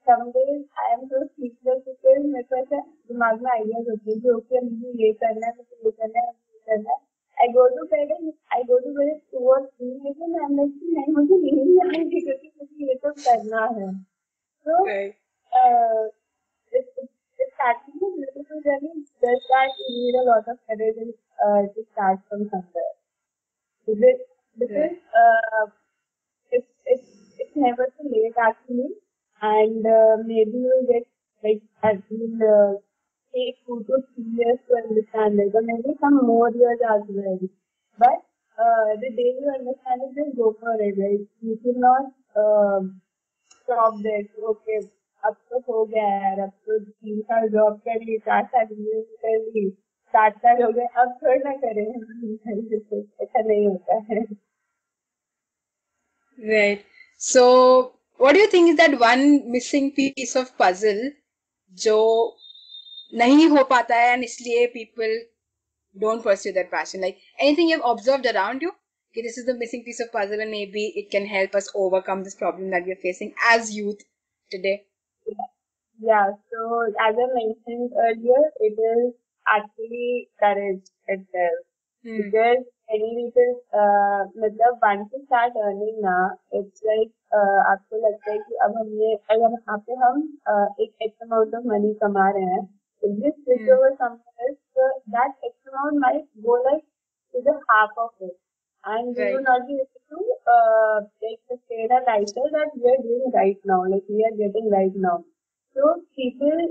some 0.08 0.30
days 0.34 0.62
I 0.82 0.86
am 0.92 1.02
so 1.08 1.18
sleepless 1.24 1.82
मेरे 2.06 2.42
को 2.42 2.56
ऐसे 2.56 2.80
दिमाग 2.80 3.42
में 3.42 3.50
आइडियाज़ 3.52 3.90
होते 3.90 4.10
हैं 4.10 4.20
कि 4.20 4.30
ओके 4.36 4.60
मुझे 4.68 4.92
ये 5.04 5.12
करना 5.22 5.46
है 5.46 5.52
मुझे 5.56 5.76
ये 5.84 5.90
करना 5.90 6.20
है 6.20 6.32
मुझे 6.32 6.54
ये 6.54 6.60
करना 6.70 6.90
है 6.90 7.06
I 7.38 7.46
go 7.54 7.64
to 7.74 7.84
bed 7.90 8.12
and 8.14 8.32
I 8.50 8.62
go 8.68 8.78
to 8.84 8.92
bed 8.94 9.10
two 9.32 9.42
or 9.54 9.58
three 9.66 9.92
days 10.04 10.22
and 10.26 10.38
I'm 10.44 10.56
like 10.60 10.78
नहीं 10.94 11.12
मुझे 11.18 11.36
यही 11.44 11.76
करना 11.78 11.98
है 11.98 12.04
क्योंकि 12.14 12.52
मुझे 12.60 12.88
ये 12.88 12.94
तो 13.04 13.12
करना 13.26 13.66
है 13.76 13.88
uh, 15.52 16.04
it's 16.72 17.54
starting 17.54 18.00
to 18.00 18.08
beautiful 18.16 18.60
journey 18.64 18.94
does 19.22 19.46
that 19.50 19.70
you 19.82 19.90
need 19.98 20.18
a 20.22 20.24
lot 20.30 20.48
of 20.48 20.58
courage 20.66 20.98
and 21.04 21.14
uh, 21.44 21.62
to 21.74 21.84
start 21.92 22.18
from 22.28 22.48
somewhere. 22.50 22.94
Because, 23.88 24.20
because 24.58 24.98
uh, 25.14 25.66
it's, 26.52 26.66
it's 26.86 27.17
never 27.58 27.86
too 27.96 28.08
late 28.14 28.38
actually. 28.38 28.90
And 29.42 29.86
uh, 29.86 30.16
maybe 30.24 30.58
you'll 30.66 30.86
get 30.90 31.06
like 31.44 31.62
at 31.82 32.02
least 32.10 32.42
uh, 32.42 32.72
take 33.34 33.58
two 33.66 33.84
to 33.88 34.02
three 34.14 34.30
years 34.38 34.58
to 34.68 34.76
understand 34.82 35.38
it, 35.40 35.54
or 35.54 35.62
maybe 35.62 35.94
some 36.00 36.18
more 36.26 36.50
years 36.50 36.80
as 36.94 37.02
well. 37.08 37.38
But 37.98 38.18
uh, 38.58 38.88
the 39.02 39.10
day 39.18 39.30
you 39.38 39.52
understand 39.58 40.02
it, 40.06 40.14
just 40.18 40.36
go 40.36 40.56
for 40.60 40.74
it. 40.78 40.94
Right? 40.98 41.26
You 41.42 41.58
should 41.62 41.76
not 41.76 42.10
uh, 42.34 42.80
stop 43.64 43.94
there. 44.02 44.24
Okay, 44.54 44.80
अब 45.22 45.36
तो 45.50 45.58
हो 45.68 45.84
गया 45.84 46.02
यार 46.08 46.40
अब 46.40 46.50
तो 46.66 46.78
तीन 46.78 47.20
साल 47.20 47.48
job 47.54 47.78
कर 47.86 48.04
ली 48.08 48.18
चार 48.26 48.44
साल 48.52 48.66
कर 48.66 49.38
ली 49.54 49.68
सात 50.14 50.36
साल 50.42 50.62
हो 50.62 50.70
गए 50.72 50.86
अब 51.02 51.16
थोड़ा 51.22 51.34
ना 51.46 51.54
करें 51.64 51.86
ऐसा 51.86 53.40
नहीं 53.40 53.66
होता 53.66 53.98
है 54.10 54.20
right 54.20 54.36
Right. 56.38 56.84
So, 57.17 57.93
what 58.17 58.33
do 58.33 58.39
you 58.39 58.47
think 58.47 58.69
is 58.69 58.77
that 58.77 58.99
one 58.99 59.51
missing 59.51 59.91
piece 59.91 60.35
of 60.35 60.57
puzzle 60.57 61.11
जो 61.83 61.97
नहीं 63.15 63.47
हो 63.49 63.63
पाता 63.69 63.95
है 63.95 64.13
and 64.13 64.23
इसलिए 64.23 64.71
people 64.73 65.13
don't 66.03 66.23
pursue 66.23 66.53
that 66.53 66.71
passion? 66.71 67.01
Like 67.01 67.19
anything 67.39 67.69
you've 67.69 67.85
observed 67.85 68.25
around 68.25 68.61
you? 68.61 68.71
Okay, 69.11 69.21
this 69.21 69.37
is 69.37 69.45
the 69.45 69.53
missing 69.53 69.83
piece 69.83 69.99
of 69.99 70.11
puzzle 70.11 70.41
and 70.41 70.51
maybe 70.51 70.87
it 70.95 71.11
can 71.11 71.25
help 71.25 71.55
us 71.55 71.69
overcome 71.75 72.23
this 72.23 72.35
problem 72.35 72.71
that 72.71 72.85
we're 72.85 73.03
facing 73.03 73.33
as 73.49 73.75
youth 73.75 74.01
today. 74.49 74.85
Yeah, 76.01 76.31
so 76.51 76.81
as 76.99 77.15
I 77.15 77.27
mentioned 77.33 77.91
earlier, 78.05 78.43
it 78.59 78.77
is 78.93 79.13
actually 79.47 80.29
courage 80.39 80.89
itself. 81.07 81.59
Hmm. 82.03 82.17
Because 82.23 82.65
any 82.94 83.08
reason 83.16 83.50
मतलब 84.42 84.78
want 84.84 85.04
to 85.04 85.18
start 85.18 85.56
earning 85.64 85.98
ना 86.04 86.14
it's 86.58 86.82
like 86.86 87.10
आपको 87.34 87.96
लगता 88.06 88.30
है 88.32 88.38
कि 88.38 88.54
अब 88.66 88.76
हम 88.76 88.88
अगर 89.30 89.40
यहाँ 89.40 89.78
पे 89.86 89.94
हम 90.04 90.20
एक 90.80 90.92
एक्स 91.02 91.22
अमाउंट 91.22 91.54
ऑफ़ 91.54 91.66
मनी 91.72 91.92
कमा 92.02 92.28
रहे 92.30 92.44
हैं। 92.54 92.64
जिस 93.02 93.34
switch 93.34 93.70
over 93.70 93.94
that 95.16 95.34
X 95.44 95.68
amount 95.72 95.98
might 96.00 96.24
go 96.46 96.56
like 96.64 96.82
to 97.34 97.40
the 97.40 97.58
of 97.98 98.24
it 98.24 98.36
and 98.84 99.18
not 99.48 99.62
be 99.66 99.74
able 99.80 100.00
to 100.10 100.16
take 101.20 101.38
now 103.66 103.84
like 103.84 104.06
we 104.10 104.22
are 104.24 104.32
getting 104.36 104.72
right 104.74 104.92
now 105.06 105.18
so 105.76 105.92
people 105.94 106.66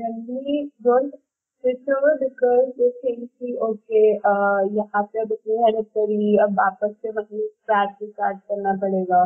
generally 0.00 0.62
don't 0.84 1.14
switch 1.63 1.87
over 1.95 2.13
because 2.21 2.67
they 2.77 2.91
think 3.01 3.29
कि 3.41 3.55
okay 3.69 4.05
uh, 4.31 4.61
यहाँ 4.77 5.03
पे 5.03 5.21
अब 5.21 5.31
इतनी 5.31 5.57
मेहनत 5.57 5.89
करी 5.97 6.37
अब 6.45 6.53
वापस 6.59 6.95
से 7.01 7.11
मतलब 7.19 7.49
scratch 7.57 7.93
से 7.99 8.11
start 8.11 8.39
करना 8.49 8.73
पड़ेगा. 8.85 9.25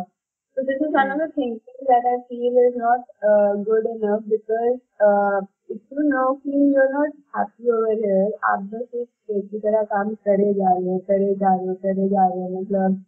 So 0.58 0.64
this 0.68 0.82
is 0.86 0.94
one 0.94 1.12
of 1.12 1.20
the 1.24 1.30
thinking 1.36 1.82
that 1.90 2.08
I 2.14 2.16
feel 2.30 2.58
is 2.68 2.76
not 2.76 3.04
uh, 3.24 3.54
good 3.70 3.86
enough 3.96 4.24
because 4.28 4.80
uh, 5.10 5.40
if 5.70 5.80
you 5.92 6.04
know 6.10 6.28
कि 6.46 6.66
you're 6.74 6.92
not 6.96 7.14
happy 7.36 7.72
over 7.78 7.94
here, 8.02 8.28
आप 8.52 8.68
बस 8.74 9.00
एक 9.02 9.38
एक 9.38 9.48
की 9.52 9.60
तरह 9.68 9.84
काम 9.94 10.14
करे 10.28 10.54
जा 10.54 10.74
रहे 10.74 10.92
हो, 10.92 10.98
करे 11.12 11.34
जा 11.36 11.56
रहे 11.56 11.68
हो, 11.68 11.76
करे 11.86 12.10
जा 12.10 12.28
रहे 12.28 12.42
हो 12.42 12.62
मतलब 12.62 13.02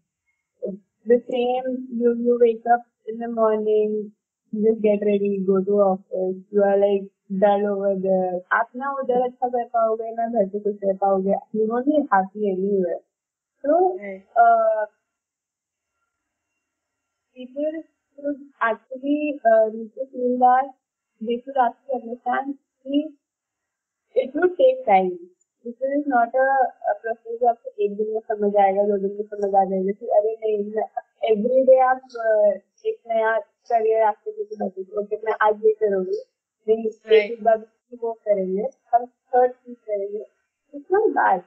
the 1.05 1.19
same 1.31 1.87
you 2.01 2.11
you 2.25 2.37
wake 2.41 2.67
up 2.75 2.83
in 3.07 3.17
the 3.23 3.27
morning 3.27 4.11
you 4.53 4.59
just 4.65 4.81
get 4.81 5.03
ready 5.07 5.31
go 5.49 5.59
to 5.69 5.79
office 5.85 6.37
you 6.51 6.63
are 6.69 6.77
like 6.83 7.09
dull 7.32 7.66
over 7.68 7.94
डर। 7.94 8.40
आप 8.52 8.70
ना 8.76 8.90
वो 8.90 9.02
डर 9.02 9.22
अच्छा 9.22 9.48
कर 9.48 9.64
पाओगे 9.68 10.10
ना 10.10 10.26
घर 10.26 10.48
से 10.48 10.60
कुछ 10.60 10.76
कर 10.76 10.96
पाओगे। 10.96 11.30
यू 11.30 11.66
नो 11.66 11.78
नी 11.78 12.00
हैप्पी 12.14 12.50
एनी 12.50 12.82
तो 13.64 13.96
पीपल 17.34 17.82
नॉट 26.08 26.36
अ 26.36 26.68
समझ 28.28 28.56
आएगा 28.56 28.82
दो 28.82 28.98
दिन 28.98 29.12
में 29.12 29.22
समझ 29.22 29.54
आ 29.54 29.64
जाएगा 29.64 30.16
अरे 30.16 30.32
एवरी 31.30 31.64
डे 31.64 31.78
आप 31.80 32.00
uh, 32.00 32.86
एक 32.86 32.98
नया 33.08 33.38
करियर 33.38 34.02
आपके 34.02 34.30
लिए 34.30 35.32
आज 35.32 35.64
ये 35.64 35.72
करूँगी। 35.72 36.22
नहीं 36.68 36.88
Right. 37.12 37.30
एक 37.32 37.42
बाद 37.44 37.66
वो 38.02 38.12
करेंगे 38.28 38.68
हम 38.94 39.06
थर्ड 39.34 39.52
चीज़ 39.52 39.76
करेंगे 39.90 40.24
it's 40.74 40.92
not 40.92 41.10
bad 41.20 41.40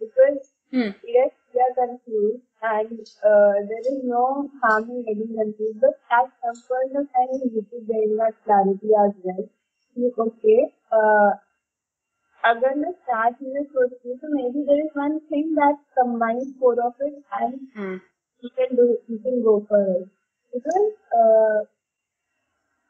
because 0.00 0.38
Hmm. 0.72 0.88
yes, 1.14 1.28
we 1.54 1.60
are 1.64 1.74
confused 1.74 2.40
and 2.70 3.10
uh, 3.30 3.52
there 3.68 3.82
is 3.90 3.98
no 4.08 4.22
harm 4.62 4.88
in 4.94 5.04
getting 5.08 5.28
confused, 5.36 5.76
but 5.84 5.94
at 6.16 6.32
some 6.46 6.56
point 6.70 6.96
of 7.00 7.06
time 7.18 7.30
we 7.34 7.50
need 7.52 7.68
to 7.74 7.82
gain 7.90 8.16
that 8.22 8.34
clarity 8.48 8.90
as 9.02 9.12
well. 9.26 9.44
कि, 9.96 10.10
Okay, 10.24 10.56
uh, 10.98 11.30
अगर 12.42 12.74
मैं 12.78 12.90
चार 13.10 13.32
चीज़ें 13.32 13.62
सोचती 13.62 14.08
हूँ 14.08 14.18
तो 14.18 14.32
maybe 14.34 14.64
there 14.66 14.82
is 14.86 14.90
one 15.02 15.16
thing 15.30 15.54
that 15.60 15.78
combines 16.00 16.50
four 16.60 16.74
of 16.88 17.06
it 17.08 17.16
and 17.40 17.56
Hmm. 17.78 17.96
you 18.42 18.50
can 18.58 18.76
do 18.80 18.88
you 19.14 19.18
can 19.28 19.40
go 19.48 19.56
for 19.70 19.80
it. 19.94 20.04
Because 20.52 20.92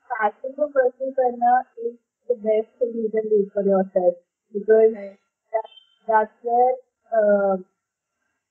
starting 0.07 0.55
a 0.59 0.63
entrepreneur 0.63 1.61
is 1.85 1.95
the 2.29 2.35
best 2.35 2.69
thing 2.79 2.93
you 2.95 3.11
can 3.11 3.29
do 3.29 3.51
for 3.53 3.63
yourself 3.63 4.15
because 4.53 4.95
right. 4.95 5.19
that, 5.53 5.69
that's 6.09 6.33
where 6.43 6.75
uh, 7.13 7.57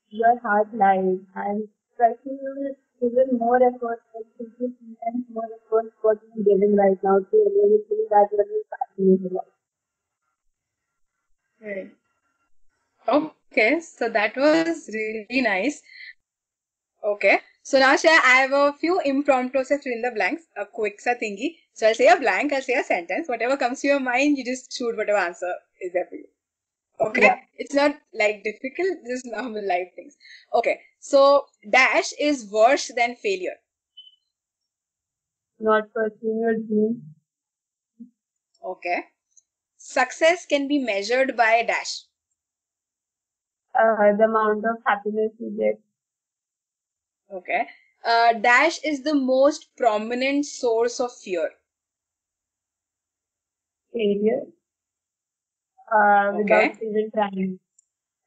your 0.10 0.40
heart 0.40 0.68
lies 0.74 1.20
and 1.36 1.68
trusting 1.98 2.40
you 2.42 2.76
even 3.02 3.38
more 3.38 3.58
effort 3.58 4.02
like 4.14 4.26
simply 4.38 4.74
and 5.06 5.24
more 5.30 5.50
effort 5.58 5.92
what 6.02 6.18
you're 6.24 6.46
giving 6.46 6.76
right 6.76 6.98
now 7.04 7.20
to 7.20 7.38
really 7.58 7.80
feel 7.90 8.06
that 8.10 8.28
what 8.32 8.48
you're 8.48 8.70
passionate 8.72 9.32
about. 9.32 9.48
Right. 11.62 11.92
Okay, 13.08 13.80
so 13.80 14.10
that 14.10 14.36
was 14.36 14.90
really 14.94 15.42
nice. 15.42 15.82
Okay 17.04 17.40
so 17.66 17.80
now 17.80 17.96
Shreya, 17.96 18.20
I 18.24 18.36
have 18.44 18.54
a 18.54 18.74
few 18.80 19.00
impromptu 19.02 19.60
of 19.60 19.68
fill 19.68 19.80
in 19.86 20.02
the 20.04 20.12
blanks, 20.12 20.44
a 20.58 20.66
quick 20.68 21.02
sa 21.02 21.16
thingy. 21.16 21.58
So 21.74 21.88
I'll 21.88 21.96
say 21.96 22.08
a 22.08 22.18
blank, 22.18 22.54
I'll 22.54 22.62
say 22.62 22.76
a 22.76 22.84
sentence. 22.84 23.28
Whatever 23.28 23.58
comes 23.58 23.82
to 23.82 23.88
your 23.88 24.00
mind, 24.00 24.38
you 24.38 24.46
just 24.46 24.72
shoot 24.78 24.96
whatever 24.98 25.18
answer 25.20 25.54
is 25.82 25.94
there 25.94 26.06
for 26.10 26.16
you. 26.16 26.28
Okay, 27.02 27.24
Yeah. 27.24 27.40
it's 27.58 27.74
not 27.74 27.98
like 28.14 28.44
difficult, 28.44 29.00
just 29.08 29.26
normal 29.26 29.68
life 29.68 29.90
things. 29.96 30.18
Okay, 30.54 30.82
so 31.00 31.48
dash 31.70 32.14
is 32.20 32.50
worse 32.52 32.92
than 32.96 33.16
failure. 33.16 33.58
Not 35.60 35.94
pursuing 35.94 36.40
your 36.40 36.54
dream, 36.56 37.16
Okay, 38.62 39.06
success 39.78 40.46
can 40.46 40.68
be 40.68 40.80
measured 40.80 41.38
by 41.38 41.64
dash. 41.64 42.04
uh, 43.76 44.14
the 44.18 44.24
amount 44.26 44.66
of 44.66 44.78
happiness 44.86 45.32
you 45.40 45.52
get, 45.58 45.80
Okay. 47.36 47.68
Uh, 48.04 48.34
dash 48.34 48.80
is 48.84 49.04
the 49.04 49.14
most 49.14 49.76
prominent 49.78 50.44
source 50.48 51.00
of 51.00 51.16
fear. 51.16 51.52
failure, 53.92 54.46
uh, 55.92 56.32
Okay. 56.32 56.76
without 56.76 56.76
even 56.82 57.10
trying. 57.14 57.60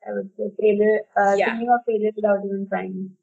I 0.09 0.13
would 0.15 0.31
say 0.37 0.51
failure, 0.61 1.01
uh, 1.17 1.37
Yeah. 1.37 1.45
thinking 1.45 1.69
of 1.71 1.81
failure 1.87 2.13
without 2.17 2.45
even 2.45 2.69
trying. 2.69 3.17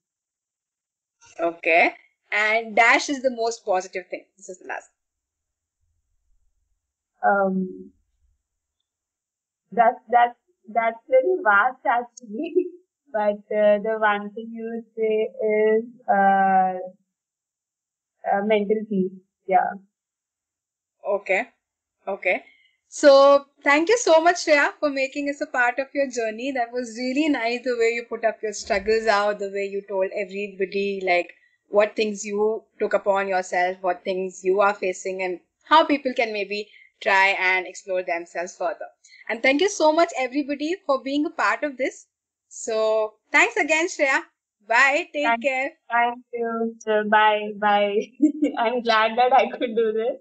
Okay. 1.40 1.96
And 2.32 2.76
dash 2.76 3.10
is 3.10 3.22
the 3.22 3.32
most 3.32 3.64
positive 3.66 4.08
thing. 4.08 4.26
This 4.38 4.50
is 4.50 4.60
the 4.60 4.68
last. 4.68 4.90
Um, 7.24 7.92
that's 9.72 10.00
that's 10.10 10.38
that's 10.74 10.98
very 11.08 11.36
vast 11.44 11.86
actually. 11.86 12.56
But 13.16 13.40
uh, 13.56 13.80
the 13.88 13.98
one 14.00 14.30
thing 14.36 14.50
you 14.54 14.66
would 14.76 14.88
say 14.96 15.16
is 15.58 15.86
uh, 16.10 16.80
uh, 18.32 18.42
mental 18.46 18.78
peace. 18.90 19.12
Yeah. 19.48 19.74
Okay. 21.08 21.50
Okay. 22.08 22.44
So 22.90 23.46
thank 23.64 23.90
you 23.90 23.98
so 23.98 24.22
much, 24.22 24.46
Shreya, 24.46 24.74
for 24.80 24.90
making 24.90 25.30
us 25.30 25.42
a 25.42 25.48
part 25.48 25.80
of 25.80 25.88
your 25.94 26.10
journey. 26.10 26.52
That 26.52 26.72
was 26.72 26.98
really 26.98 27.30
nice 27.30 27.62
the 27.64 27.78
way 27.80 27.90
you 27.94 28.06
put 28.10 28.26
up 28.26 28.42
your 28.44 28.54
struggles 28.54 29.08
out, 29.08 29.40
the 29.40 29.52
way 29.52 29.66
you 29.66 29.82
told 29.82 30.12
everybody 30.16 31.02
like 31.06 31.34
what 31.70 31.96
things 31.96 32.26
you 32.26 32.64
took 32.80 32.94
upon 32.94 33.28
yourself, 33.28 33.78
what 33.82 34.04
things 34.04 34.42
you 34.44 34.62
are 34.62 34.74
facing, 34.74 35.22
and 35.24 35.40
how 35.66 35.86
people 35.86 36.14
can 36.14 36.34
maybe 36.34 36.70
try 37.02 37.30
and 37.40 37.68
explore 37.68 38.04
themselves 38.04 38.56
further. 38.58 38.90
And 39.30 39.44
thank 39.44 39.62
you 39.62 39.70
so 39.70 39.92
much, 39.94 40.12
everybody, 40.18 40.76
for 40.86 41.02
being 41.04 41.26
a 41.26 41.32
part 41.32 41.64
of 41.64 41.78
this. 41.78 42.08
So 42.56 43.16
thanks 43.34 43.58
again, 43.58 43.88
Shreya. 43.88 44.22
Bye. 44.68 45.10
Take 45.14 45.26
Thank- 45.28 45.44
care. 45.44 45.72
Thank 45.92 46.20
you. 46.34 46.76
So 46.80 47.04
bye 47.16 47.52
bye. 47.64 47.98
I'm 48.64 48.82
glad 48.82 49.18
that 49.18 49.34
I 49.34 49.50
could 49.56 49.76
do 49.76 49.92
this. 49.98 50.16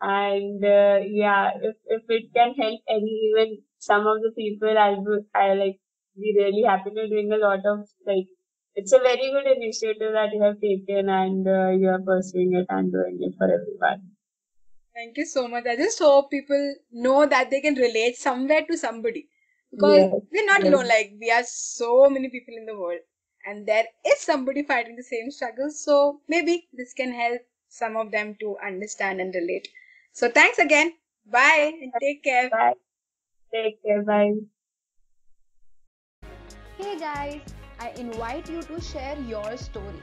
And 0.00 0.64
uh, 0.64 1.00
yeah, 1.22 1.50
if 1.68 1.76
if 1.96 2.02
it 2.18 2.28
can 2.36 2.54
help 2.60 2.80
any 2.88 3.16
even 3.30 3.58
some 3.78 4.06
of 4.06 4.22
the 4.26 4.30
people, 4.36 4.78
I 4.84 4.90
would 4.98 5.26
I 5.34 5.48
like 5.62 5.80
be 6.16 6.32
really 6.38 6.62
happy 6.68 6.90
to 6.94 7.08
doing 7.08 7.32
a 7.32 7.40
lot 7.46 7.66
of 7.72 7.82
like 8.06 8.30
it's 8.76 8.92
a 8.92 9.02
very 9.08 9.32
good 9.34 9.50
initiative 9.56 10.14
that 10.18 10.32
you 10.32 10.42
have 10.46 10.60
taken 10.60 11.08
and 11.08 11.46
uh, 11.56 11.70
you 11.82 11.88
are 11.88 12.00
pursuing 12.12 12.54
it 12.54 12.66
and 12.70 12.92
doing 12.92 13.18
it 13.20 13.34
for 13.36 13.50
everyone. 13.58 14.06
Thank 14.94 15.18
you 15.18 15.26
so 15.26 15.48
much. 15.48 15.66
I 15.66 15.76
just 15.76 15.98
hope 15.98 16.30
people 16.30 16.74
know 16.92 17.26
that 17.26 17.50
they 17.50 17.60
can 17.60 17.74
relate 17.74 18.16
somewhere 18.16 18.64
to 18.70 18.76
somebody 18.86 19.28
because 19.70 20.06
Yes, 20.12 20.12
we're 20.32 20.46
not 20.46 20.64
yes. 20.64 20.72
alone. 20.72 20.88
Like 20.88 21.14
we 21.20 21.30
are 21.30 21.44
so 21.44 22.08
many 22.10 22.28
people 22.28 22.54
in 22.56 22.66
the 22.66 22.76
world, 22.78 23.00
and 23.46 23.66
there 23.66 23.84
is 24.06 24.18
somebody 24.20 24.62
fighting 24.62 24.96
the 24.96 25.02
same 25.02 25.30
struggles. 25.30 25.82
So 25.84 26.20
maybe 26.28 26.68
this 26.72 26.92
can 26.94 27.12
help 27.12 27.40
some 27.68 27.96
of 27.96 28.10
them 28.10 28.36
to 28.40 28.56
understand 28.64 29.20
and 29.20 29.34
relate. 29.34 29.68
So 30.12 30.30
thanks 30.30 30.58
again. 30.58 30.92
Bye 31.26 31.72
and 31.82 31.92
take 32.00 32.24
care. 32.24 32.50
Bye. 32.50 32.74
Take 33.52 33.82
care. 33.82 34.02
Bye. 34.02 34.32
Hey 36.78 36.98
guys, 36.98 37.40
I 37.78 37.90
invite 37.90 38.48
you 38.48 38.62
to 38.62 38.80
share 38.80 39.16
your 39.20 39.56
story 39.56 40.02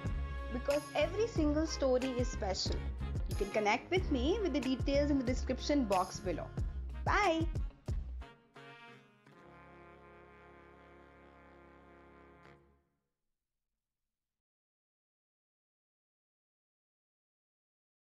because 0.53 0.81
every 0.95 1.27
single 1.27 1.67
story 1.67 2.09
is 2.17 2.27
special. 2.27 2.75
You 3.29 3.35
can 3.35 3.49
connect 3.51 3.91
with 3.91 4.09
me 4.11 4.39
with 4.41 4.53
the 4.53 4.59
details 4.59 5.11
in 5.11 5.17
the 5.17 5.25
description 5.25 5.85
box 5.85 6.19
below. 6.19 6.47
Bye. 7.03 7.45